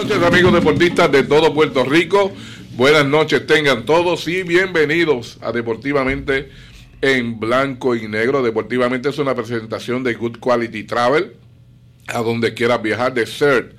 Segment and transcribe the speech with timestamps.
[0.00, 2.32] Buenas noches amigos deportistas de todo Puerto Rico.
[2.72, 6.48] Buenas noches tengan todos y bienvenidos a Deportivamente
[7.02, 8.42] en blanco y negro.
[8.42, 11.34] Deportivamente es una presentación de Good Quality Travel
[12.06, 13.74] a donde quieras viajar, de CERT,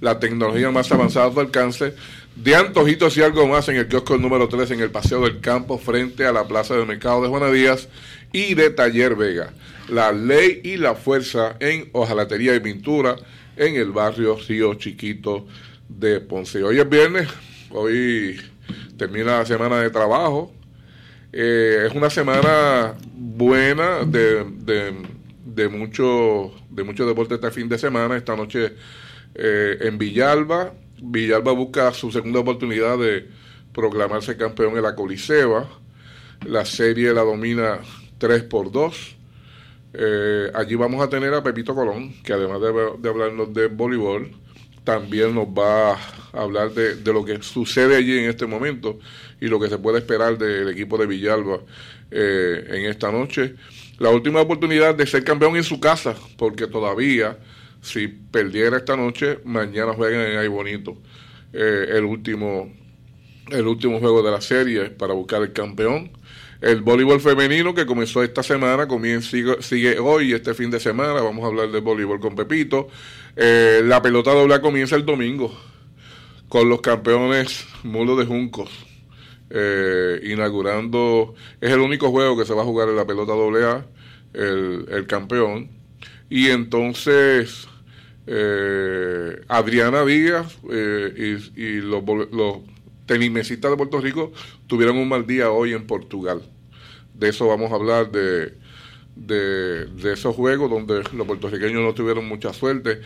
[0.00, 1.92] la tecnología más avanzada a tu alcance,
[2.36, 5.76] de antojitos y algo más en el kiosco número 3 en el Paseo del Campo
[5.76, 7.88] frente a la Plaza del Mercado de Juana Díaz
[8.32, 9.52] y de Taller Vega.
[9.90, 13.16] La ley y la fuerza en hojalatería y pintura
[13.56, 15.46] en el barrio Río Chiquito
[15.88, 16.62] de Ponce.
[16.62, 17.28] Hoy es viernes,
[17.70, 18.40] hoy
[18.96, 20.52] termina la semana de trabajo.
[21.32, 24.94] Eh, es una semana buena de, de,
[25.44, 28.16] de mucho, de mucho deporte este fin de semana.
[28.16, 28.74] Esta noche
[29.34, 30.72] eh, en Villalba.
[31.02, 33.28] Villalba busca su segunda oportunidad de
[33.72, 35.68] proclamarse campeón en la Coliseba.
[36.46, 37.80] La serie la domina
[38.18, 39.16] 3 por 2.
[39.98, 44.30] Eh, allí vamos a tener a Pepito Colón, que además de, hablarnos de voleibol,
[44.86, 45.98] también nos va a
[46.32, 49.00] hablar de, lo que sucede allí en este momento
[49.40, 51.58] y lo que se puede esperar del equipo de Villalba
[52.12, 53.56] eh, en esta noche.
[53.98, 57.36] La última oportunidad de ser campeón en su casa, porque todavía
[57.82, 60.96] si perdiera esta noche, mañana juegan en Ay Bonito
[61.52, 62.72] eh, el último
[63.50, 66.10] el último juego de la serie para buscar el campeón.
[66.60, 71.44] El voleibol femenino que comenzó esta semana, comienza, sigue, hoy, este fin de semana, vamos
[71.44, 72.88] a hablar del voleibol con Pepito.
[73.36, 75.54] Eh, la pelota doble comienza el domingo
[76.48, 78.70] con los campeones Mulo de Juncos.
[79.50, 83.64] Eh, inaugurando, es el único juego que se va a jugar en la pelota doble
[83.64, 83.86] A,
[84.32, 85.70] el, el campeón.
[86.28, 87.68] Y entonces
[88.26, 92.56] eh, Adriana Díaz eh, y, los, los
[93.06, 94.32] de Puerto Rico
[94.66, 96.42] tuvieron un mal día hoy en Portugal.
[97.14, 98.54] De eso vamos a hablar, de,
[99.16, 103.00] de, esos juegos donde los puertorriqueños no tuvieron mucha suerte.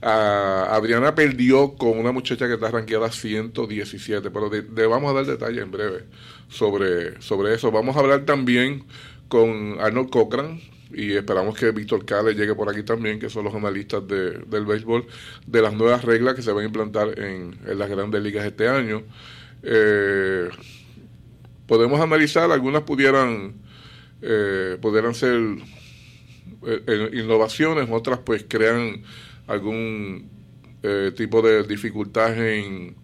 [0.00, 5.62] Adriana perdió con una muchacha que está ranqueada 117, pero le vamos a dar detalles
[5.62, 6.04] en breve
[6.48, 7.70] sobre, sobre eso.
[7.70, 8.84] Vamos a hablar también
[9.28, 10.60] con Arnold Cochran,
[10.92, 14.64] y esperamos que Víctor Cale llegue por aquí también, que son los analistas de, del
[14.64, 15.06] béisbol,
[15.46, 19.02] de las nuevas reglas que se van a implantar en, las grandes ligas este año.
[19.62, 20.48] Eh,
[21.66, 23.54] podemos analizar, algunas pudieran,
[24.26, 25.40] eh, pudieran ser
[26.66, 29.02] eh, innovaciones, otras pues crean
[29.46, 30.34] algún
[31.16, 32.94] tipo de dificultad en,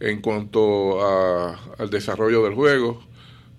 [0.00, 3.02] en cuanto a, al desarrollo del juego,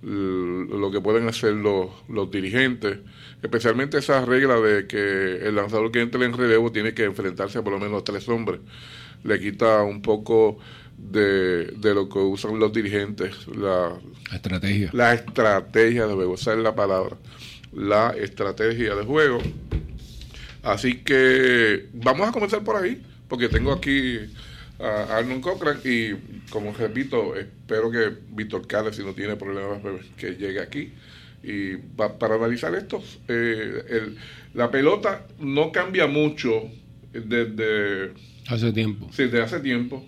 [0.04, 3.00] lo que pueden hacer los, los dirigentes
[3.44, 7.62] especialmente esa regla de que el lanzador que entre en relevo tiene que enfrentarse a
[7.62, 8.62] por lo menos tres hombres,
[9.24, 10.58] le quita un poco
[11.12, 13.98] de, de lo que usan los dirigentes, la,
[14.34, 14.90] estrategia.
[14.94, 17.18] La estrategia de juego, esa es la palabra,
[17.72, 19.40] la estrategia de juego.
[20.64, 24.20] Así que vamos a comenzar por ahí, porque tengo aquí
[24.80, 26.14] a Arnold Cochran y
[26.50, 30.94] como repito, espero que Víctor Cárez, si no tiene problemas, pues, que llegue aquí.
[31.44, 34.16] Y para analizar esto, eh,
[34.54, 36.70] la pelota no cambia mucho
[37.12, 38.14] desde...
[38.48, 39.10] Hace tiempo.
[39.12, 40.06] Sí, desde hace tiempo.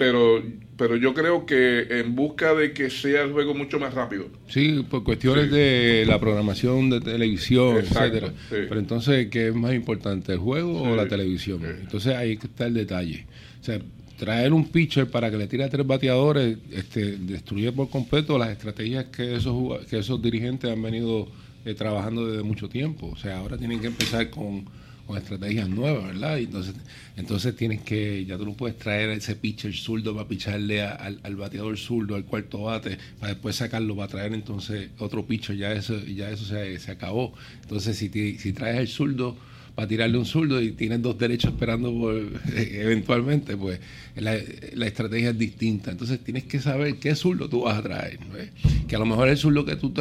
[0.00, 0.42] Pero,
[0.78, 4.30] pero yo creo que en busca de que sea el juego mucho más rápido.
[4.48, 8.32] Sí, por cuestiones de la programación de televisión, etcétera.
[8.48, 11.60] Pero entonces, ¿qué es más importante, el juego o la televisión?
[11.66, 13.26] Entonces ahí está el detalle.
[13.60, 13.78] O sea,
[14.16, 18.48] traer un pitcher para que le tire a tres bateadores este, destruye por completo las
[18.48, 21.28] estrategias que esos, que esos dirigentes han venido
[21.66, 23.10] eh, trabajando desde mucho tiempo.
[23.12, 24.64] O sea, ahora tienen que empezar con,
[25.18, 26.38] estrategias nuevas, ¿verdad?
[26.38, 26.74] Entonces,
[27.16, 31.36] entonces tienes que, ya tú no puedes traer a ese pitcher zurdo para picharle al,
[31.36, 35.98] bateador zurdo, al cuarto bate, para después sacarlo, para traer entonces otro pitcher, ya eso,
[36.04, 37.34] ya eso se, se acabó.
[37.62, 38.08] Entonces, si,
[38.38, 39.36] si traes el zurdo
[39.80, 42.14] para tirarle un zurdo y tienes dos derechos esperando por,
[42.54, 43.80] eventualmente, pues
[44.14, 45.90] la, estrategia es distinta.
[45.90, 48.18] Entonces tienes que saber qué zurdo tú vas a traer.
[48.86, 49.94] Que a lo mejor el zurdo que tú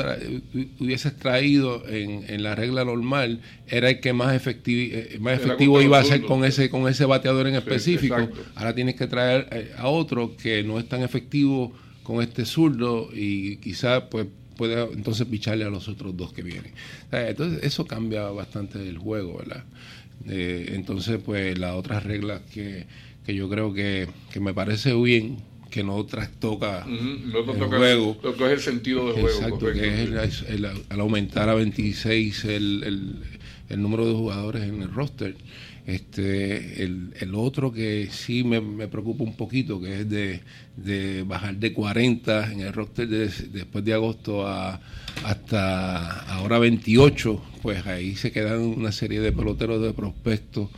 [0.81, 5.97] hubieses traído en, la regla normal era el que más, efectivo, eh, más efectivo iba
[5.97, 8.27] a ser con ese, con ese bateador en específico.
[8.55, 11.71] Ahora tienes que traer eh, a otro que no es tan efectivo
[12.03, 14.27] con este zurdo y quizás pues
[14.59, 16.73] puede entonces picharle a los otros dos que vienen.
[17.13, 19.63] Entonces eso cambia bastante el juego, ¿verdad?
[20.27, 22.85] Eh, entonces pues las otras reglas que,
[23.25, 25.37] que yo creo que, que, me parece bien
[25.71, 27.31] que no trastoca el
[27.69, 28.17] juego.
[28.21, 29.29] Lo que es el sentido del juego.
[29.29, 30.43] Exacto, que es
[30.89, 33.15] al aumentar a 26 el,
[33.69, 35.37] el, número de jugadores en el roster.
[35.89, 40.41] Este, el, el otro que sí me, me, preocupa un poquito, que es de,
[40.77, 44.79] de bajar de 40 en el roster después de agosto a,
[45.23, 50.69] hasta ahora 28, pues ahí se quedan una serie de peloteros de prospectos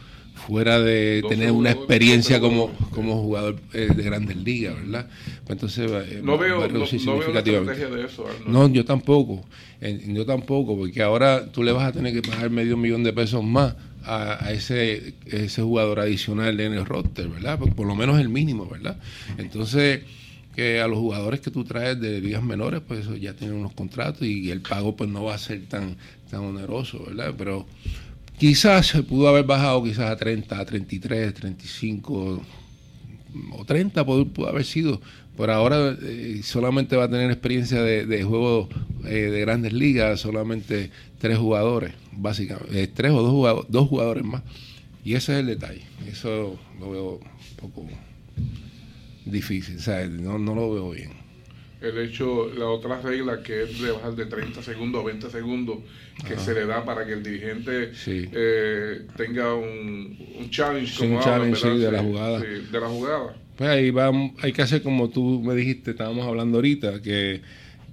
[0.47, 5.07] fuera de tener una experiencia como, como jugador eh, de grandes ligas, ¿verdad?
[5.45, 8.25] Pues entonces, eh, no veo, no, estrategia de eso.
[8.47, 9.43] No, yo tampoco,
[9.79, 13.43] yo tampoco, porque ahora tú le vas a tener que pagar medio millón de pesos
[13.43, 17.59] más a, ese, ese jugador adicional en el roster, ¿verdad?
[17.59, 18.97] Por, por lo menos el mínimo, ¿verdad?
[19.37, 20.01] Entonces
[20.55, 23.73] que a los jugadores que tú traes de ligas menores, pues eso ya tienen unos
[23.73, 25.95] contratos y, el pago pues no va a ser tan,
[26.29, 27.33] tan oneroso, ¿verdad?
[27.37, 27.65] Pero
[28.41, 32.41] Quizás se pudo haber bajado quizás a 30, a 33, 35
[33.51, 34.99] o 30 pudo, haber sido.
[35.37, 38.67] Por ahora eh, solamente va a tener experiencia de, de juego
[39.05, 40.89] eh, de grandes ligas, solamente
[41.19, 44.41] tres jugadores, básicamente, eh, tres o dos jugadores, dos jugadores más.
[45.05, 45.83] Y ese es el detalle.
[46.11, 47.87] Eso lo veo un poco
[49.23, 49.77] difícil,
[50.19, 51.20] no, no lo veo bien
[51.81, 55.79] el hecho, la otra regla que es de bajar de 30 segundos a 20 segundos
[56.27, 61.23] que se le da para que el dirigente eh, tenga un, un challenge, como un
[61.23, 62.39] challenge de la jugada.
[62.39, 63.35] de la jugada.
[63.57, 64.11] Pues ahí va,
[64.41, 67.41] hay que hacer como tú me dijiste, estábamos hablando ahorita, que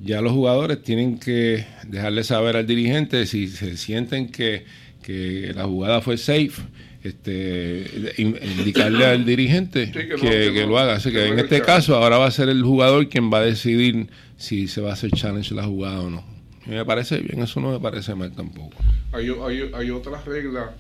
[0.03, 4.65] ya los jugadores tienen que dejarle saber al dirigente si se sienten que,
[5.03, 6.63] que la jugada fue safe
[7.09, 10.95] este, indicarle al dirigente que, lo haga.
[10.95, 14.09] Así que en este caso ahora va a ser el jugador quien va a decidir
[14.37, 16.25] si se va a hacer challenge la jugada o no.
[16.67, 18.77] me parece bien, eso no me parece mal tampoco.
[19.13, 20.75] Hay, hay, hay otra regla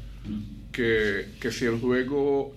[0.72, 2.54] que, que si el juego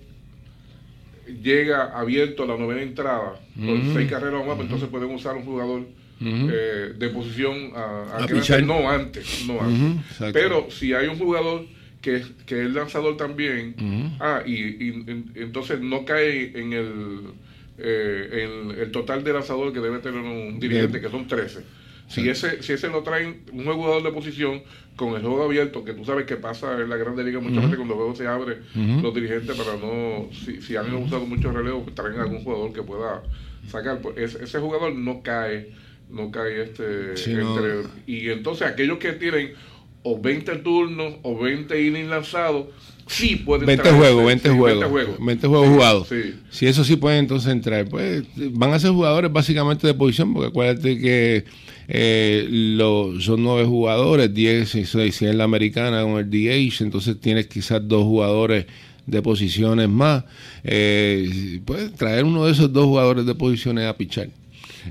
[1.42, 5.36] llega abierto a la novena entrada, por seis carreras o más, pues entonces pueden usar
[5.36, 5.82] un jugador
[6.20, 10.32] eh, de posición a, a, no antes, no antes.
[10.32, 11.66] Pero si hay un jugador
[12.02, 14.16] que, que es lanzador también.
[14.20, 14.92] Ah, y,
[15.36, 17.20] entonces no cae en el,
[17.78, 21.60] eh, el total de lanzador que debe tener un dirigente, que son 13.
[22.08, 24.62] Si ese, si ese lo traen un jugador de posición
[24.96, 27.76] con el juego abierto, que tú sabes que pasa en la Grande Liga muchas veces
[27.76, 28.58] cuando el juego se abre,
[29.00, 32.82] los dirigentes para no, si, si han usado mucho relevo, pues traen algún jugador que
[32.82, 33.22] pueda
[33.68, 34.00] sacar.
[34.02, 35.72] Pues ese, jugador no cae,
[36.10, 39.52] no cae este entre, y entonces aquellos que tienen
[40.02, 42.66] o 20 turnos o 20 innings lanzados,
[43.06, 46.08] sí pueden 20 juegos, 20 juegos, 20 juegos, jugados.
[46.50, 50.48] Si eso sí pueden entonces entrar, pues van a ser jugadores básicamente de posición, porque
[50.48, 51.44] acuérdate que
[51.88, 57.46] eh, los, son nueve jugadores, 10 si en la americana con el DH, entonces tienes
[57.46, 58.66] quizás dos jugadores
[59.06, 60.24] de posiciones más.
[60.64, 64.28] Eh, puedes traer uno de esos dos jugadores de posiciones a pichar.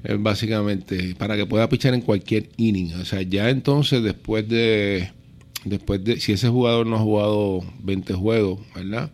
[0.03, 2.93] Eh, básicamente, para que pueda pichar en cualquier inning.
[2.95, 5.11] O sea, ya entonces después de,
[5.65, 9.11] después de, si ese jugador no ha jugado 20 juegos, ¿verdad?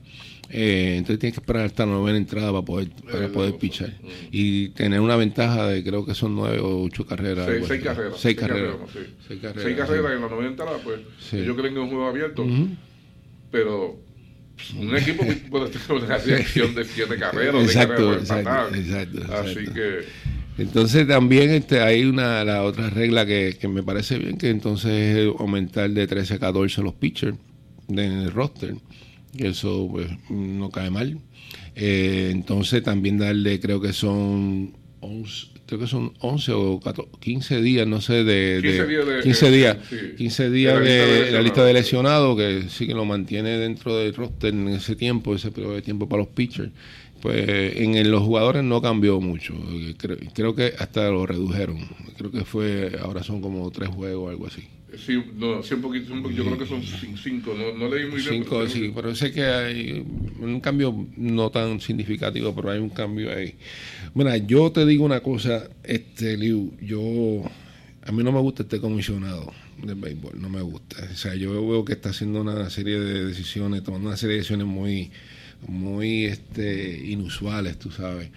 [0.50, 3.94] Eh, entonces tiene que esperar hasta la novena entrada para poder, para poder pichar.
[4.31, 7.47] Y tener una ventaja de creo que son nueve o ocho carreras.
[7.68, 8.18] Seis, carreras.
[8.18, 8.75] Seis, carreras.
[9.27, 11.01] Seis carreras, seis carreras en la novena entrada, pues
[11.31, 12.45] yo creo que es un juego abierto.
[13.51, 14.00] Pero
[14.75, 17.63] un equipo puede tener una reacción de siete carreras.
[17.63, 20.06] Exacto, exacto, exacto, Así que
[20.57, 25.28] entonces también este, hay una la otra regla que, me parece bien, que entonces es
[25.40, 27.37] aumentar de 13 a 14 los pitchers
[27.90, 28.76] en el roster.
[29.37, 31.19] Que eso pues, no cae mal.
[31.76, 36.80] Eh, entonces también darle, creo que son 11, creo que son 11 o
[37.19, 39.78] 15 días, no sé, de, 15 días, de, 15 días,
[40.18, 44.54] 15 días de, la lista de lesionados, que sí que lo mantiene dentro del roster
[44.54, 46.71] en ese tiempo, ese periodo de tiempo para los pitchers
[47.21, 49.54] pues en los jugadores no cambió mucho.
[50.33, 51.78] Creo, que hasta lo redujeron.
[52.18, 54.64] Creo que fue, ahora son como tres juegos o algo así.
[54.97, 58.44] Sí, no, sí, un poquito, yo creo que son cinco, no, leí muy bien.
[58.44, 60.06] Cinco, sí, pero sé que hay
[60.40, 63.56] un cambio no tan significativo, pero hay un cambio ahí.
[64.16, 67.44] Mira, yo te digo una cosa, este Liu, yo,
[68.04, 69.52] a mí no me gusta este comisionado
[69.83, 71.06] del béisbol, no me gusta.
[71.12, 74.40] O sea, yo veo que está haciendo una serie de decisiones, tomando una serie de
[74.40, 75.12] decisiones muy
[75.68, 78.30] muy este, inusuales, tú sabes.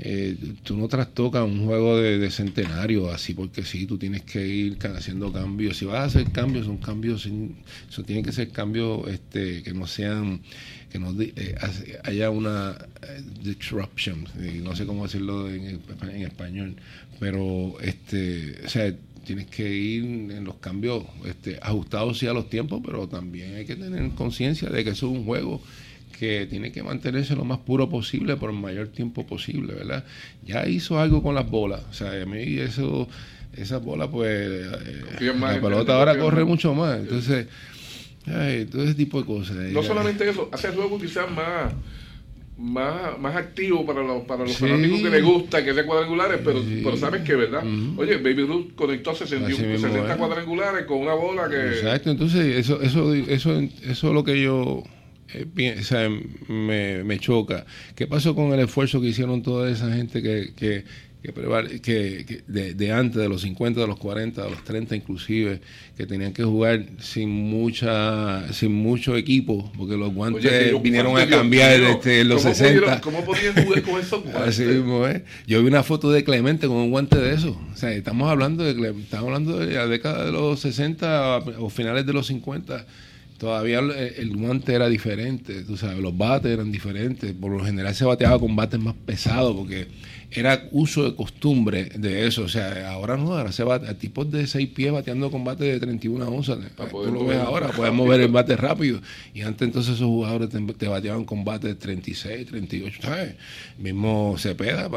[0.00, 4.78] Eh, tú no trastocas un juego de, centenario así porque sí, tú tienes que ir
[4.94, 5.76] haciendo cambios.
[5.76, 7.56] Si vas a hacer cambios, son cambios, sin,
[7.88, 10.40] eso tienen que ser cambios este, que no sean,
[10.90, 11.56] que no eh,
[12.04, 14.24] haya una eh, disruption,
[14.62, 16.76] no sé cómo decirlo en, en, español,
[17.18, 18.94] pero este, o sea,
[19.24, 23.66] tienes que ir en los cambios este, ajustados sí a los tiempos, pero también hay
[23.66, 25.60] que tener conciencia de que eso es un juego
[26.18, 30.04] que tiene que mantenerse lo más puro posible por el mayor tiempo posible, ¿verdad?
[30.44, 33.08] Ya hizo algo con las bolas, o sea, a mí eso,
[33.56, 37.46] esas bolas, pues, eh, la pelota ahora corre mucho más, entonces,
[38.70, 39.56] todo ese tipo de cosas.
[39.56, 41.72] No solamente eso, hace el juego quizás más
[42.58, 46.60] más, más activo para los, para los fanáticos que les gusta que sea cuadrangulares, pero,
[46.82, 47.62] pero sabes que, ¿verdad?
[47.96, 51.68] Oye, Baby Ruth conectó 61, 60 cuadrangulares con una bola que...
[51.68, 54.82] Exacto, entonces eso, eso, eso, eso es lo que yo
[55.34, 57.66] eh, me, me choca.
[57.94, 60.84] ¿Qué pasó con el esfuerzo que hicieron toda esa gente que, que
[61.20, 65.60] que, que, de, antes, de los 50, de los 40, de los 30 inclusive,
[65.96, 71.80] que tenían que jugar sin mucha sin mucho equipo, porque los guantes vinieron a cambiar
[71.80, 73.00] desde los 60.
[73.00, 74.42] ¿Cómo podían jugar con esos guantes?
[74.42, 75.24] Así mismo ¿eh?
[75.46, 77.60] Yo vi una foto de Clemente con un guante de eso.
[77.72, 82.06] O sea, estamos hablando de, estamos hablando de la década de los 60 o finales
[82.06, 82.86] de los 50
[83.38, 88.04] todavía el, guante era diferente, tú sabes, los bates eran diferentes, por lo general se
[88.04, 89.86] bateaba con bates más pesados porque
[90.30, 92.42] era uso de costumbre de eso.
[92.42, 95.80] O sea, ahora no, ahora se va a tipos de 6 pies bateando combate de
[95.80, 96.58] 31 onzas.
[96.90, 99.00] Tú lo ves ahora, podemos ver el bate rápido.
[99.32, 103.34] Y antes entonces esos jugadores te, bateaban combate de 36, 38, ¿sabes?
[103.78, 104.90] Mismo Cepeda,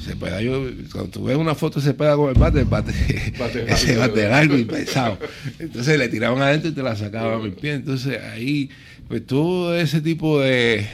[0.00, 2.92] Cepeda, yo, cuando tú ves una foto de Cepeda con el bate, el bate,
[3.68, 5.18] ese bate largo y pesado.
[5.58, 7.74] Entonces le tiraban adentro y te la sacaban a mi pie.
[7.74, 8.70] Entonces ahí
[9.08, 10.86] pues todo ese tipo de,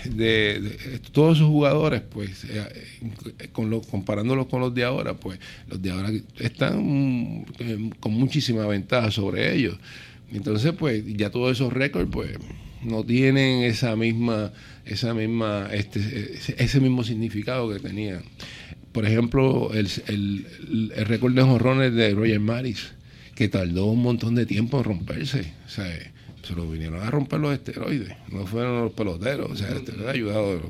[1.13, 5.39] todos esos jugadores, pues, eh, con lo, comparándolos con los de ahora, pues,
[5.69, 9.77] los de ahora están eh, con muchísima ventaja sobre ellos.
[10.33, 12.31] Entonces, pues, ya todos esos récords, pues,
[12.83, 14.53] no tienen esa misma,
[14.85, 18.23] esa misma, este, ese mismo significado que tenían.
[18.93, 22.93] Por ejemplo, el, el, el récord de jorrones de Roger Maris,
[23.37, 25.53] que tardó un montón de tiempo en romperse.
[25.69, 26.13] Sea,
[26.51, 30.11] se lo vinieron a romper los esteroides, no fueron los peloteros, o sea, este ha
[30.11, 30.61] ayudado.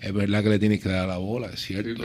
[0.00, 2.02] Es verdad que le tienes que dar la bola, es cierto.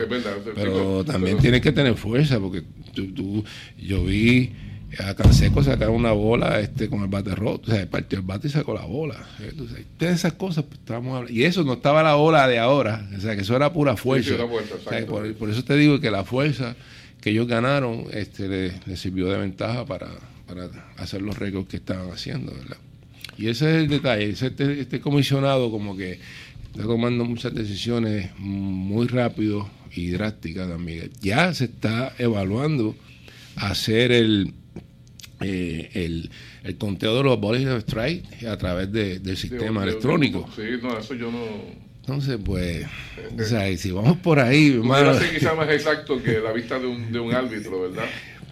[0.54, 2.62] pero también tienes que tener fuerza, porque
[2.94, 3.44] tú,
[3.78, 4.52] yo vi
[4.98, 8.48] a Canseco sacar una bola este con el bate roto, o sea, partió el bate
[8.48, 9.16] y sacó la bola.
[9.38, 13.34] Entonces, todas esas cosas pues, Y eso no estaba la ola de ahora, o sea,
[13.34, 14.34] que eso era pura fuerza.
[15.08, 16.76] por, eso te digo que la fuerza
[17.20, 20.08] que ellos ganaron este, les sirvió de ventaja para,
[20.46, 22.78] para hacer los récords que estaban haciendo, ¿verdad?
[23.40, 26.18] Y ese es el detalle, este, este comisionado como que
[26.66, 31.10] está tomando muchas decisiones muy rápido y drásticas también.
[31.22, 32.94] Ya se está evaluando
[33.56, 34.52] hacer el,
[35.40, 36.30] eh, el,
[36.64, 40.46] el, conteo de los bodies of strike a través del sistema electrónico.
[40.54, 41.46] sí, no, eso yo no...
[42.00, 42.86] Entonces, pues,
[43.38, 45.18] o sea, si vamos por ahí, hermano...
[45.32, 48.04] quizá más exacto que la vista de un, de un árbitro, ¿verdad?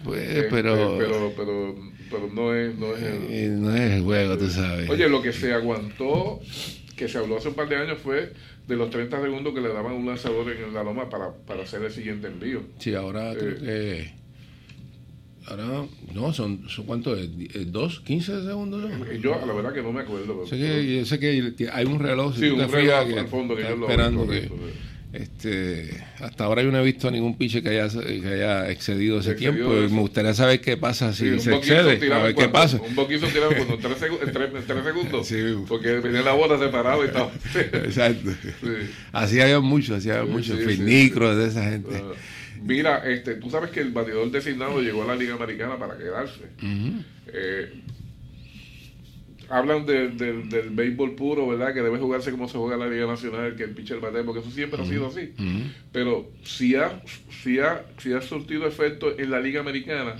[0.03, 4.37] Pues, pero, pero, pero, pero, no es, no es el, eh, no es el juego,
[4.37, 4.89] tú sabes.
[4.89, 6.39] Oye, lo que se aguantó,
[6.95, 8.33] que se habló hace un par de años, fue
[8.67, 11.83] de los 30 segundos que le daban un lanzador en la loma para, para hacer
[11.83, 12.61] el siguiente envío.
[12.77, 14.19] Sí, ahora creo eh, que.
[15.47, 17.27] Ahora, no, son, son ¿cuánto es?
[17.71, 18.03] ¿Dos?
[18.05, 18.91] ¿15 segundos?
[19.19, 20.45] Yo, la verdad que no me acuerdo.
[20.45, 23.87] Sé que, sé que, hay un reloj, sí, un reloj al fondo que yo lo
[23.87, 24.47] esperando que,
[25.11, 29.33] este, hasta ahora yo no he visto ningún piche que haya, que haya excedido ese
[29.33, 29.75] tiempo.
[29.75, 32.13] Y me gustaría saber qué pasa si se excede.
[32.13, 32.79] A ver qué pasa.
[32.79, 35.27] Un poquito tirado cuando en tres, segundos.
[35.27, 35.55] Sí.
[35.67, 37.31] Porque venía la bola separada y todo.
[37.55, 38.31] Exacto.
[39.11, 40.59] Así había muchos, así había muchos.
[40.59, 42.01] Finicros de esa gente.
[42.61, 46.41] mira, este, tú sabes que el batidor designado llegó a la Liga Americana para quedarse
[49.49, 51.73] hablan del béisbol puro, ¿verdad?
[51.73, 54.41] Que debe jugarse como se juega en la Liga Nacional, que el pitcher bate, porque
[54.41, 55.33] eso siempre ha sido así.
[55.91, 57.01] Pero si ha,
[57.43, 60.15] si, ha, si ha surtido efecto en la Liga Americana,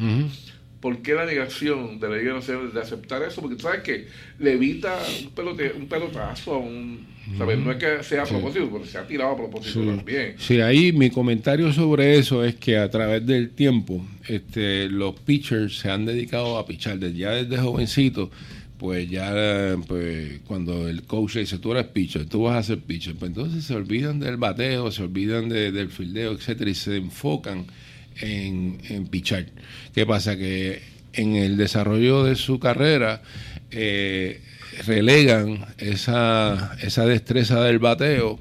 [0.79, 3.41] ¿por qué la negación de la Liga Nacional de aceptar eso?
[3.41, 4.07] Porque tú sabes que
[4.39, 7.07] le evita un, pelote, un pelotazo a un...
[7.37, 7.59] ¿sabes?
[7.59, 10.33] No es que sea a propósito, pero se ha tirado a propósito también.
[10.39, 15.77] Sí, ahí mi comentario sobre eso es que a través del tiempo este, los pitchers
[15.77, 18.29] se han dedicado a pichar desde, ya desde jovencitos
[18.79, 23.15] pues ya pues cuando el coach dice tú eres pitcher, tú vas a ser pitcher,
[23.15, 27.65] pues entonces se olvidan del bateo, se olvidan del fildeo, etcétera, y se enfocan
[28.21, 29.47] en, en pichar.
[29.93, 30.37] ¿Qué pasa?
[30.37, 30.81] Que
[31.13, 33.21] en el desarrollo de su carrera
[33.71, 34.41] eh,
[34.87, 38.39] relegan esa, esa destreza del bateo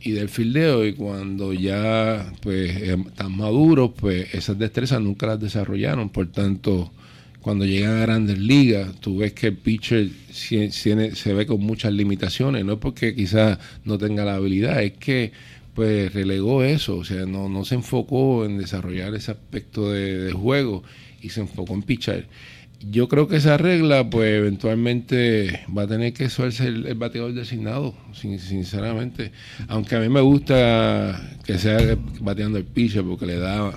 [0.00, 6.08] y del fildeo y cuando ya pues están maduros pues esas destrezas nunca las desarrollaron
[6.10, 6.92] por tanto
[7.46, 12.64] cuando llegan a grandes ligas, tú ves que el pitcher se ve con muchas limitaciones,
[12.64, 15.30] no es porque quizás no tenga la habilidad, es que
[15.72, 20.82] pues relegó eso, o sea, no, no se enfocó en desarrollar ese aspecto de, juego
[21.22, 22.26] y se enfocó en pitcher.
[22.80, 27.94] yo creo que esa regla, pues eventualmente va a tener que ser el, bateador designado,
[28.12, 29.30] sinceramente.
[29.68, 33.72] Aunque a mí me gusta que sea bateando el pitcher porque le da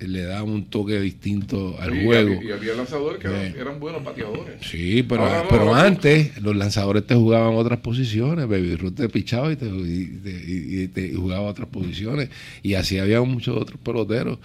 [0.00, 2.40] le da un toque distinto al juego.
[2.42, 4.54] Y, había lanzadores que eran, buenos bateadores.
[4.62, 8.48] Sí, pero, pero antes los lanzadores te jugaban otras posiciones.
[8.48, 12.30] Baby Ruth te pichaba y te, y, te, jugaba otras posiciones.
[12.62, 14.38] Y así había muchos otros peloteros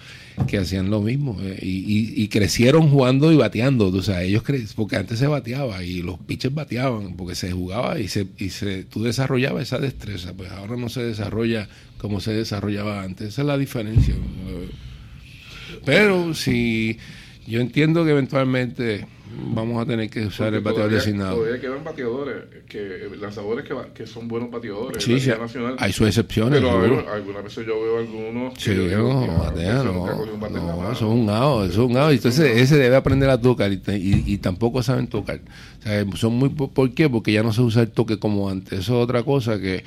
[0.48, 1.38] que hacían lo mismo.
[1.42, 3.88] Eh, y, crecieron jugando y bateando.
[3.88, 8.00] O sea, ellos cre porque antes se bateaba y los pitchers bateaban porque se jugaba
[8.00, 10.34] y se, y se tú desarrollabas esa destreza.
[10.34, 13.30] Pues ahora no se desarrolla como se desarrollaba antes.
[13.30, 14.16] Esa es la diferencia.
[15.86, 16.98] Pero si
[17.48, 19.06] yo entiendo que eventualmente
[19.54, 21.36] vamos a tener que usar el bateador designado.
[21.36, 22.36] Todavía quedan bateadores,
[22.68, 25.04] que, lanzadores que, que son buenos bateadores.
[25.04, 25.32] Sí, sí
[25.78, 26.62] hay sus excepciones.
[26.62, 28.54] Pero algunas veces yo veo algunos.
[28.58, 30.06] Sí, no, batea, no.
[30.50, 32.12] No, eso es un gao, eso es un gao.
[32.12, 35.40] Entonces ese debe aprender a tocar y, y, tampoco saben tocar.
[35.80, 37.10] O sea, son muy, ¿Por qué?
[37.10, 38.80] Porque ya no se usa el toque como antes.
[38.80, 39.84] Eso es otra cosa que.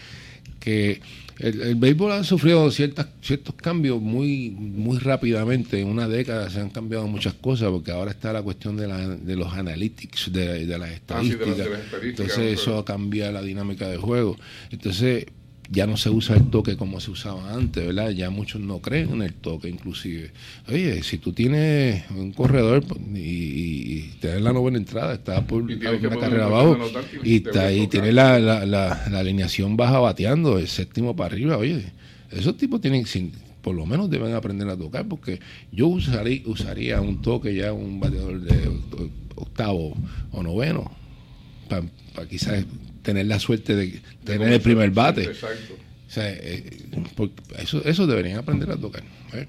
[0.61, 1.01] que
[1.39, 5.81] el, béisbol ha sufrido ciertas, ciertos cambios muy, muy rápidamente.
[5.81, 9.09] En una década se han cambiado muchas cosas porque ahora está la cuestión de, la,
[9.09, 11.69] de los analytics, de, de las ah, estadísticas.
[12.03, 14.37] Entonces eso cambia la dinámica del juego.
[14.71, 15.27] Entonces
[15.71, 18.11] ya no se usa el toque como se usaba antes, ¿verdad?
[18.11, 20.31] Ya muchos no creen en el toque, inclusive.
[20.69, 25.63] Oye, si tú tienes un corredor pues, y, y tienes la novena entrada, está por
[25.63, 26.79] una carrera abajo
[27.23, 31.85] y, está, y tienes la, la, la, alineación baja bateando, el séptimo para arriba, oye,
[32.31, 33.05] esos tipos tienen,
[33.61, 35.39] por lo menos deben aprender a tocar, porque
[35.71, 38.69] yo usaría, usaría un toque ya, un bateador de
[39.35, 39.95] octavo
[40.33, 40.91] o noveno,
[41.69, 42.65] para quizás
[43.09, 45.23] tener la suerte de tener el primer bate.
[45.23, 45.73] exacto.
[45.73, 46.63] O sea, eh,
[47.57, 49.03] eso, eso deberían aprender a tocar.
[49.33, 49.47] ¿eh?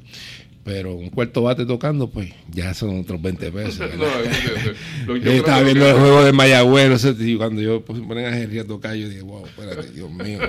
[0.64, 3.90] Pero un cuarto bate tocando, pues ya son otros 20 pesos.
[3.98, 8.66] no, estaba viendo el juego de Mayagüez, y cuando yo pues, ponen a Henry a
[8.66, 10.40] tocar, yo dije, wow, espérate, Dios mío,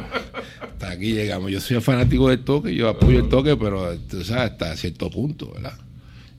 [0.61, 1.51] hasta aquí llegamos.
[1.51, 5.51] Yo soy fanático del toque, yo apoyo el toque, pero tú sabes, hasta cierto punto,
[5.53, 5.77] ¿verdad?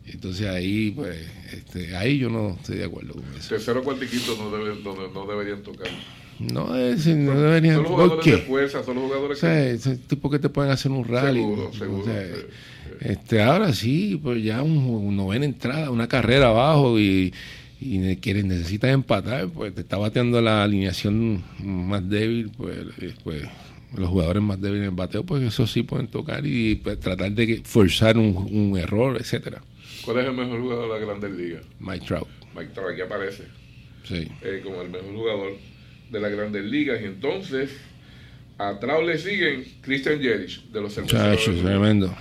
[0.06, 1.18] Entonces ahí, pues,
[1.52, 3.50] este, ahí yo no estoy de acuerdo con eso.
[3.50, 5.90] Tercero, cuarto y quinto no, debe, no, no deberían tocar.
[6.42, 7.76] No, es, no deberían.
[7.76, 9.98] Son los jugadores de fuerza, son los jugadores o sea, que.
[10.08, 11.40] tipo que te pueden hacer un rally.
[11.40, 12.12] Seguro, seguro.
[13.02, 17.34] Este, ahora sí, pues ya un, novena entrada, una carrera abajo y,
[17.80, 22.78] y quieren, necesitas empatar, pues te está bateando la alineación más débil, pues,
[23.24, 23.44] pues
[23.96, 27.62] los jugadores más débiles en bateo, pues eso sí pueden tocar y pues, tratar de
[27.66, 29.64] forzar un, un, error, etcétera.
[30.06, 31.64] ¿Cuál es el mejor jugador de la Grandes Ligas?
[31.80, 32.28] Mike Trout.
[32.56, 33.44] Mike Trout, aquí aparece.
[34.04, 34.28] Sí.
[34.42, 35.52] Eh, como el mejor jugador
[36.12, 37.02] de las grandes ligas.
[37.02, 37.72] Y entonces,
[38.62, 42.14] a Trau le siguen Christian Jerich de los Muchachos, tremendo.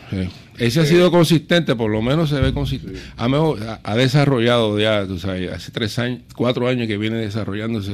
[0.57, 2.99] Ese ha sido consistente, por lo menos se ve consistente.
[3.17, 7.93] Ha, mejor, ha, desarrollado ya, tú sabes, hace tres años, cuatro años que viene desarrollándose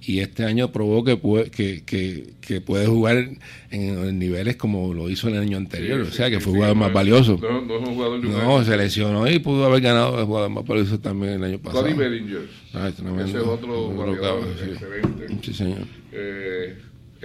[0.00, 3.28] y este año probó que puede, que, que, puede jugar
[3.70, 6.00] en, niveles como lo hizo el año anterior.
[6.00, 7.38] o sea, que fue jugador más valioso.
[7.40, 10.64] No, no es un jugador No, se lesionó y pudo haber ganado el jugador más
[10.64, 11.82] valioso también el año pasado.
[11.82, 12.48] Cody Bellinger.
[12.74, 15.38] Ah, Ese es otro jugador excelente.
[15.42, 15.86] Sí, señor.
[16.12, 16.76] Eh,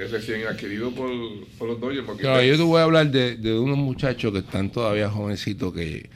[0.04, 1.10] es recién adquirido por,
[1.58, 2.08] por los Dodgers.
[2.18, 6.10] Claro, yo te voy a hablar de, de, unos muchachos que están todavía jovencitos que,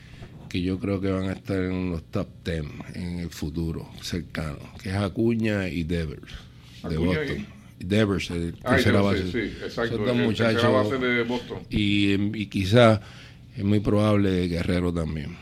[0.50, 2.63] que yo creo que van a estar en los top 10
[2.96, 6.34] en el futuro cercano, que es Acuña y Devers,
[6.89, 7.48] de Boston.
[7.80, 7.86] Y...
[7.86, 9.30] Devers, el tercera base.
[9.32, 9.98] Sí, exacto.
[9.98, 10.63] Son dos muchachos.
[10.63, 11.60] base de Boston.
[11.69, 13.02] Y, y quizás
[13.58, 15.36] es muy probable Guerrero también.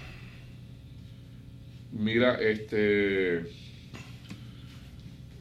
[1.91, 3.43] Mira, este.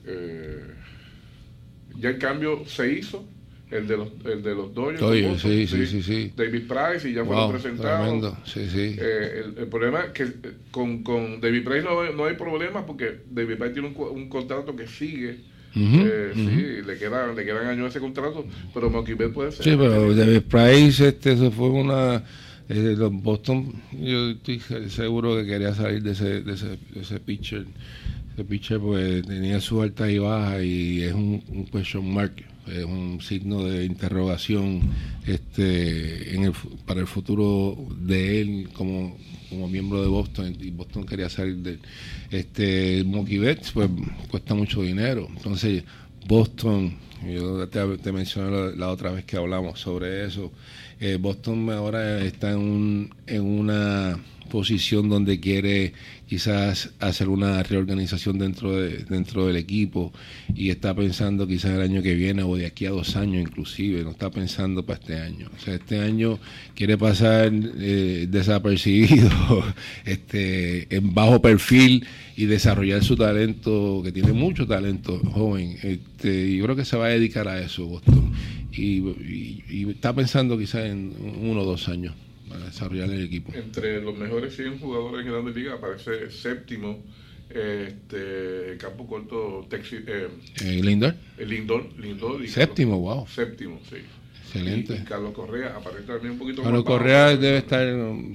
[0.06, 0.74] Eh,
[2.00, 3.24] ya el cambio se hizo,
[3.70, 5.40] el de los, el de los Dodgers.
[5.40, 8.34] sí, sí, sí, sí, David Price y ya fueron presentados.
[8.44, 8.96] Sí, sí.
[8.98, 13.20] Eh, el, problema es que eh, con, con David Price no, no hay problema porque
[13.30, 15.38] David Price tiene un, un contrato que sigue.
[15.76, 19.64] eh, Sí, le quedan, le quedan años ese contrato, pero Mookie puede ser.
[19.64, 22.24] Sí, pero David Price, este, eso fue una.
[22.68, 24.60] Eh, los Boston, yo estoy
[24.90, 27.66] seguro que quería salir de ese, de ese, de ese pitcher
[28.34, 32.34] ese pitcher pues tenía su alta y baja y es un, question mark,
[32.66, 34.80] es un signo de interrogación
[35.26, 36.38] este
[36.86, 39.16] para el futuro de él como,
[39.48, 40.56] como miembro de Boston.
[40.60, 41.78] Y Boston quería salir de
[42.30, 43.90] este Mookie Betts pues
[44.30, 45.28] cuesta mucho dinero.
[45.36, 45.84] Entonces
[46.26, 50.52] Boston yo te, mencioné la, otra vez que hablamos sobre eso
[51.00, 54.18] Eh, Boston ahora está en, en una
[54.50, 55.94] posición donde quiere
[56.28, 60.12] quizás hacer una reorganización dentro de, dentro del equipo
[60.54, 64.04] y está pensando quizás el año que viene o de aquí a dos años inclusive,
[64.04, 65.48] no está pensando para este año.
[65.56, 66.38] O sea, este año
[66.74, 69.30] quiere pasar eh, desapercibido,
[70.04, 75.78] este, en bajo perfil y desarrollar su talento, que tiene mucho talento joven.
[75.82, 78.32] Este, yo creo que se va a dedicar a eso Boston.
[78.72, 82.14] Y, y está pensando quizás en uno o dos años
[82.48, 83.52] para desarrollar el equipo.
[83.54, 87.02] Entre los mejores 100 jugadores en Grandes Liga aparece séptimo
[87.50, 90.28] este campo corto Texi, eh,
[90.62, 91.14] eh Lindor.
[91.38, 93.26] Lindor, Lindor séptimo, wow.
[93.26, 93.96] Séptimo, sí.
[94.52, 94.94] Excelente.
[94.94, 97.86] Y, Carlos Correa aparece también un poquito Carlos Correa debe estar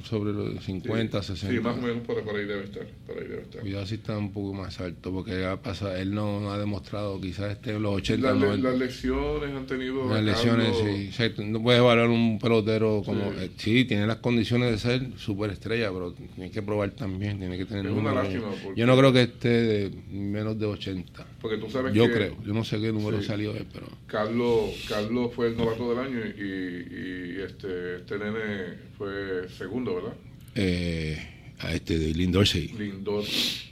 [0.04, 1.54] sobre los 50, 60.
[1.54, 2.86] Sí, más o menos por, ahí debe estar.
[3.06, 3.62] Por ahí debe estar.
[3.62, 7.51] Cuidado si está un poco más alto, porque ha pasado, él no, ha demostrado, quizás
[7.51, 8.69] esté en los 80, las, 90.
[8.69, 10.10] Las lesiones han tenido.
[10.10, 11.34] Las lesiones, sí.
[11.43, 13.32] no puedes evaluar un pelotero como.
[13.34, 13.38] Sí.
[13.39, 17.65] Eh, sí, tiene las condiciones de ser superestrella, pero tiene que probar también, tiene que
[17.65, 17.86] tener.
[17.88, 18.47] Es una lástima.
[18.75, 21.25] Yo no creo que esté de menos de 80.
[21.41, 22.10] Porque tú sabes yo que.
[22.10, 23.88] Yo creo, yo no sé qué número salió él, pero.
[24.08, 30.13] Carlos, Carlos fue el novato del año y y, este, este nene fue segundo, ¿verdad?
[30.56, 31.18] Eh,
[31.60, 32.74] a este de Lindor, sí.
[32.78, 33.24] Lindor.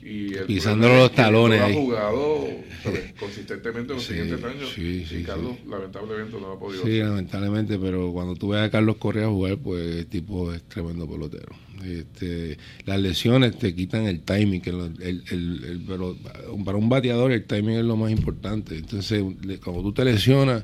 [0.02, 1.74] Y el Pisándole los talones ahí.
[1.74, 2.48] Ha jugado
[3.20, 4.72] consistentemente en los siguientes años.
[4.74, 6.84] Sí, sí, y Carlos, lamentablemente, no ha podido.
[6.86, 11.10] Sí, lamentablemente, pero cuando tú ves a Carlos Correa jugar, pues el tipo es tremendo
[11.10, 11.56] pelotero.
[11.84, 16.16] Este, las lesiones te quitan el timing, que el, el, el, pero
[16.64, 18.78] para un bateador el timing es lo más importante.
[18.78, 19.22] Entonces,
[19.64, 20.64] cuando tú te lesionas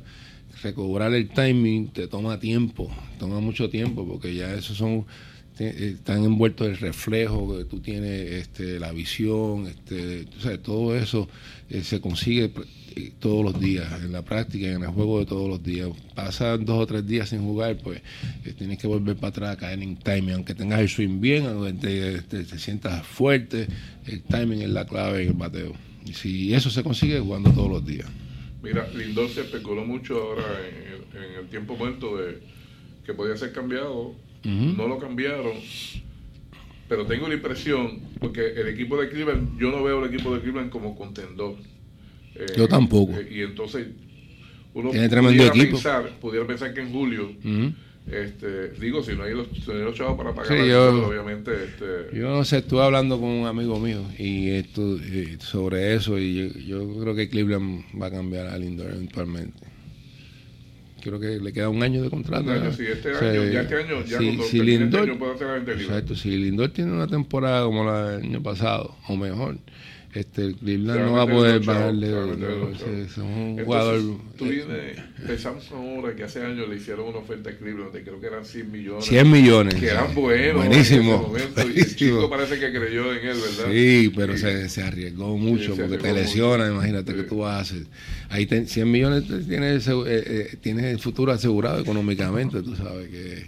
[0.61, 5.05] recobrar el timing te toma tiempo, toma mucho tiempo, porque ya esos son
[5.59, 10.25] están envueltos el reflejo que tú tienes, este, la visión, este,
[10.63, 11.27] todo eso
[11.69, 12.51] eh, se consigue
[12.95, 15.89] eh, todos los días, en la práctica, en el juego de todos los días.
[16.15, 18.01] Pasan dos o tres días sin jugar, pues
[18.45, 21.73] eh, tienes que volver para atrás, caer en timing, aunque tengas el swing bien, aunque
[21.73, 23.67] te, te, sientas fuerte,
[24.05, 25.73] el timing es la clave en el bateo.
[26.05, 28.07] Y si eso se consigue jugando todos los días.
[28.61, 32.39] Mira, Lindor se especuló mucho ahora en, el tiempo muerto de
[33.05, 34.15] que podía ser cambiado.
[34.43, 35.53] No lo cambiaron.
[36.87, 40.41] Pero tengo la impresión, porque el equipo de Cleveland, yo no veo el equipo de
[40.41, 41.55] Cleveland como contendor.
[42.57, 43.13] yo tampoco.
[43.13, 43.87] Eh, y entonces
[44.73, 45.71] uno Tiene tremendo equipo.
[45.73, 47.31] Pensar, pudiera pensar que en julio
[48.11, 51.51] este, digo, si no hay los, los chavos para pagar, obviamente.
[51.51, 52.17] Este...
[52.17, 54.97] Yo no sé, estuve hablando con un amigo mío y esto
[55.39, 59.67] sobre eso y yo, creo que Cleveland va a cambiar a Lindor eventualmente.
[61.01, 62.43] Creo que le queda un año de contrato.
[62.43, 65.33] Un año, sí, este año, ya este año, ya si, si Lindor, este año puede
[65.35, 69.57] hacer la Exacto, si Lindor tiene una temporada como la del año pasado, o mejor,
[70.13, 72.07] este, Cleveland no va a poder bajarle.
[73.03, 74.01] es un jugador.
[74.37, 78.19] Tú vienes, pensamos ahora que hace años le hicieron una oferta a Cleveland de creo
[78.19, 79.05] que eran 100 millones.
[79.05, 79.75] 100 millones.
[79.75, 80.65] Que eran buenos.
[80.65, 81.33] Buenísimo.
[81.75, 83.71] Y el chico parece que creyó en él, ¿verdad?
[83.71, 86.67] Sí, pero Se, se, arriesgó mucho porque te lesiona.
[86.67, 87.85] Imagínate que tú haces.
[88.29, 93.47] Ahí 100 millones tienes, eh, eh, tienes el futuro asegurado económicamente, tú sabes que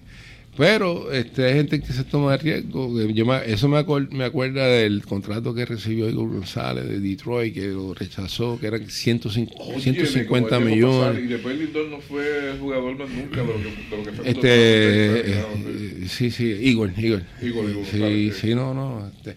[0.57, 3.01] pero este, hay gente que se toma riesgo.
[3.07, 7.93] Yo eso me, me acuerda del contrato que recibió Igor González de Detroit, que lo
[7.93, 11.23] rechazó, que eran 150, 150 millones.
[11.23, 16.31] y después Lindor no fue jugador más nunca de lo que, fue este, eh, Sí,
[16.31, 17.23] sí, Igor, Igor.
[17.41, 19.07] Igor, sí, sí, no, no.
[19.07, 19.35] Este,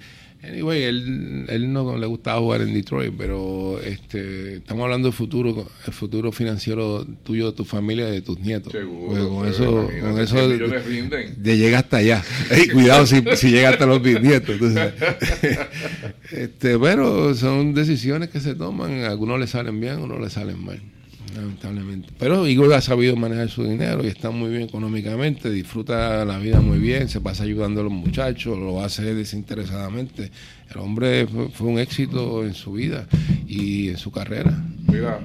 [0.48, 5.66] Anyway, él, él no le gustaba jugar en Detroit, pero este, estamos hablando del futuro,
[5.86, 8.72] el futuro financiero tuyo, de tu familia, de tus nietos.
[8.72, 9.28] Seguro.
[9.30, 12.22] con eso, con eso de, llegar hasta allá.
[12.72, 14.56] cuidado si, si llega hasta los bisnietos.
[16.30, 19.04] este, pero son decisiones que se toman.
[19.04, 20.93] algunos le salen bien, a algunos le salen mal
[21.34, 22.08] lamentablemente.
[22.18, 26.60] Pero Igor ha sabido manejar su dinero y está muy bien económicamente, disfruta la vida
[26.60, 30.30] muy bien, se pasa ayudando a los muchachos, lo hace desinteresadamente.
[30.70, 33.06] El hombre fue, un éxito en su vida
[33.46, 34.56] y en su carrera.
[34.88, 35.20] Mira,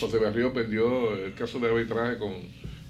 [0.00, 2.32] José Berrío perdió el caso de arbitraje con,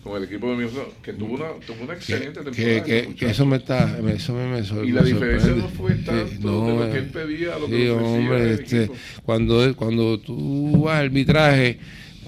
[0.03, 2.85] con el equipo de Minnesota, que tuvo una, tuvo una excelente temporada.
[2.85, 6.93] Que, que, eso me está, eso me, Y la diferencia no fue tanto de lo
[6.93, 8.91] que él pedía a lo que hombre, este,
[9.25, 11.79] cuando, cuando tú vas al arbitraje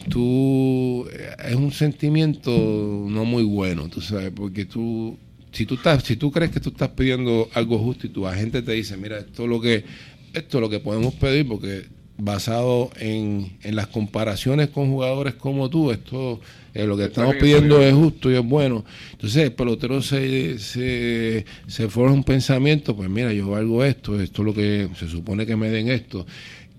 [0.09, 1.07] tú
[1.45, 5.17] es un sentimiento no muy bueno, tú sabes, porque tú
[5.53, 8.63] si tú estás si tú crees que tú estás pidiendo algo justo y tu agente
[8.63, 9.85] te dice, mira, esto es lo que
[10.33, 11.87] esto es lo que podemos pedir porque
[12.19, 16.41] basado en, en las comparaciones con jugadores como tú, esto
[16.75, 18.85] eh, lo que estamos pidiendo es justo y es bueno.
[19.13, 24.43] Entonces el pelotero se, se, se forma un pensamiento, pues mira, yo valgo esto, esto
[24.43, 26.27] es lo que se supone que me den esto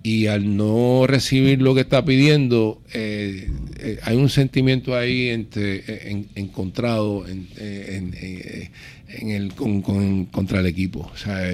[0.01, 5.83] y al no recibir lo que está pidiendo, eh, eh, hay un sentimiento ahí entre,
[6.35, 11.11] encontrado en, en, el, contra el equipo.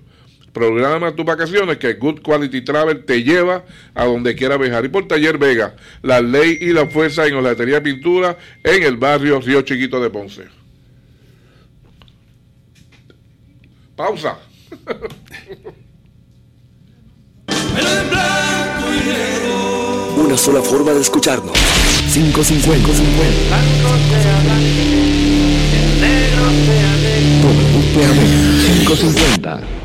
[0.55, 4.85] Programa tus vacaciones que Good Quality Travel te lleva a donde quiera viajar.
[4.85, 9.41] Y por Taller Vega, la ley y la fuerza en holatería pintura en el barrio
[9.41, 10.43] Río Chiquito de Ponce.
[13.97, 14.37] Pausa.
[20.15, 21.51] Una sola forma de escucharnos.
[22.13, 22.93] 550.
[22.93, 23.57] 50.
[27.43, 28.15] WPAB
[28.85, 29.84] 550.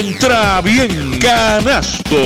[0.00, 2.16] Entra bien, canasto.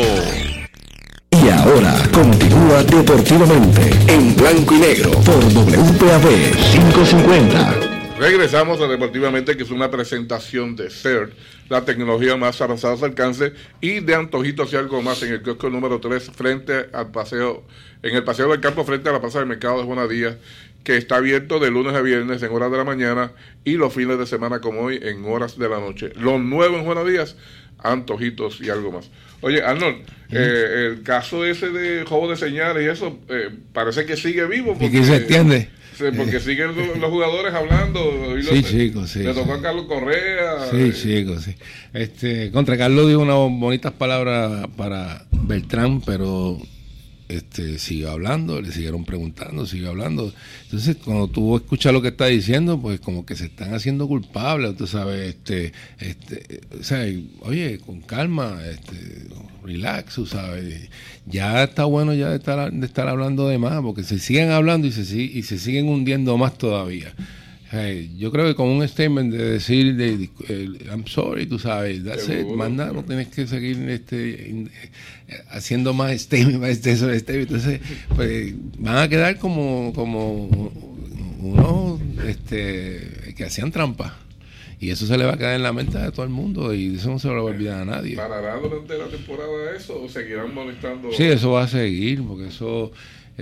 [1.31, 6.29] Y ahora continúa deportivamente en blanco y negro por WPAB
[6.73, 7.91] 550.
[8.19, 11.33] Regresamos a Deportivamente, que es una presentación de CERT,
[11.69, 15.69] la tecnología más avanzada al alcance, y de Antojitos y algo más en el kiosco
[15.71, 17.65] número 3, frente al paseo,
[18.03, 20.37] en el paseo del campo, frente a la plaza del mercado de Juana Díaz,
[20.85, 23.33] que está abierto de lunes a viernes en horas de la mañana
[23.65, 26.13] y los fines de semana como hoy en horas de la noche.
[26.19, 27.37] Lo nuevo en Juana Díaz,
[27.79, 29.11] antojitos y algo más.
[29.43, 29.97] Oye, Arnold,
[30.31, 34.73] eh, el caso ese de juego de señales y eso eh, parece que sigue vivo.
[34.73, 35.69] Porque, ¿Y que se entiende?
[36.17, 38.39] Porque siguen los, jugadores hablando.
[38.39, 39.19] Y sí, chicos, sí.
[39.23, 40.71] Le tocó a Carlos Correa.
[40.71, 40.93] Sí, eh.
[40.93, 41.55] chicos, sí.
[41.93, 46.59] Este, contra Carlos dio unas bonitas palabras para Beltrán, pero
[47.31, 50.33] este, siguió hablando, le siguieron preguntando, siguió hablando.
[50.65, 54.77] Entonces, cuando tú escuchas lo que está diciendo, pues como que se están haciendo culpables,
[54.77, 57.07] tú sabes, este, este, o sea,
[57.41, 59.29] oye, con calma, este,
[59.63, 60.89] relax, tú sabes.
[61.27, 64.87] Ya está bueno ya de estar, de estar hablando de más, porque se siguen hablando
[64.87, 67.15] y se, y se siguen hundiendo más todavía
[68.17, 70.29] yo creo que con un statement de decir de,
[70.89, 74.67] I'm sorry, tú sabes, that's it, manda, no tienes que seguir este
[75.51, 77.81] haciendo más statement, más statement, entonces
[78.17, 80.73] pues van a quedar como como
[81.41, 84.19] uno este que hacían trampa
[84.81, 86.97] Y eso se le va a quedar en la mente de todo el mundo y
[86.97, 88.17] eso no se lo va a olvidar a nadie.
[88.17, 91.13] ¿Parará durante la temporada eso o seguirán molestando?
[91.13, 92.91] Sí, eso va a seguir, porque eso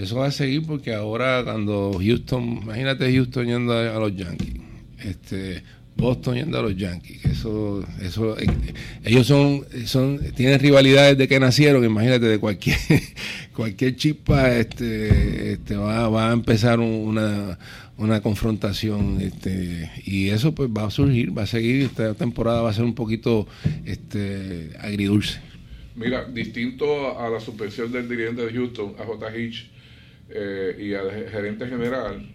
[0.02, 4.54] eso va a seguir porque ahora cuando Houston, imagínate Houston yendo a, los Yankees,
[5.00, 5.62] este
[5.96, 8.37] Boston yendo a los Yankees, eso, eso,
[9.04, 12.78] ellos son, son, tienen rivalidades de que nacieron, imagínate de cualquier,
[13.54, 17.58] cualquier chispa, este, este va, va a empezar una,
[17.96, 22.70] una confrontación, este, y eso pues va a surgir, va a seguir, esta temporada va
[22.70, 23.48] a ser un poquito,
[23.84, 25.40] este, agridulce.
[25.96, 29.37] Mira, distinto a la suspensión del dirigente de Houston, a J.
[29.37, 29.68] Hitch,
[30.30, 32.34] eh, y al gerente general,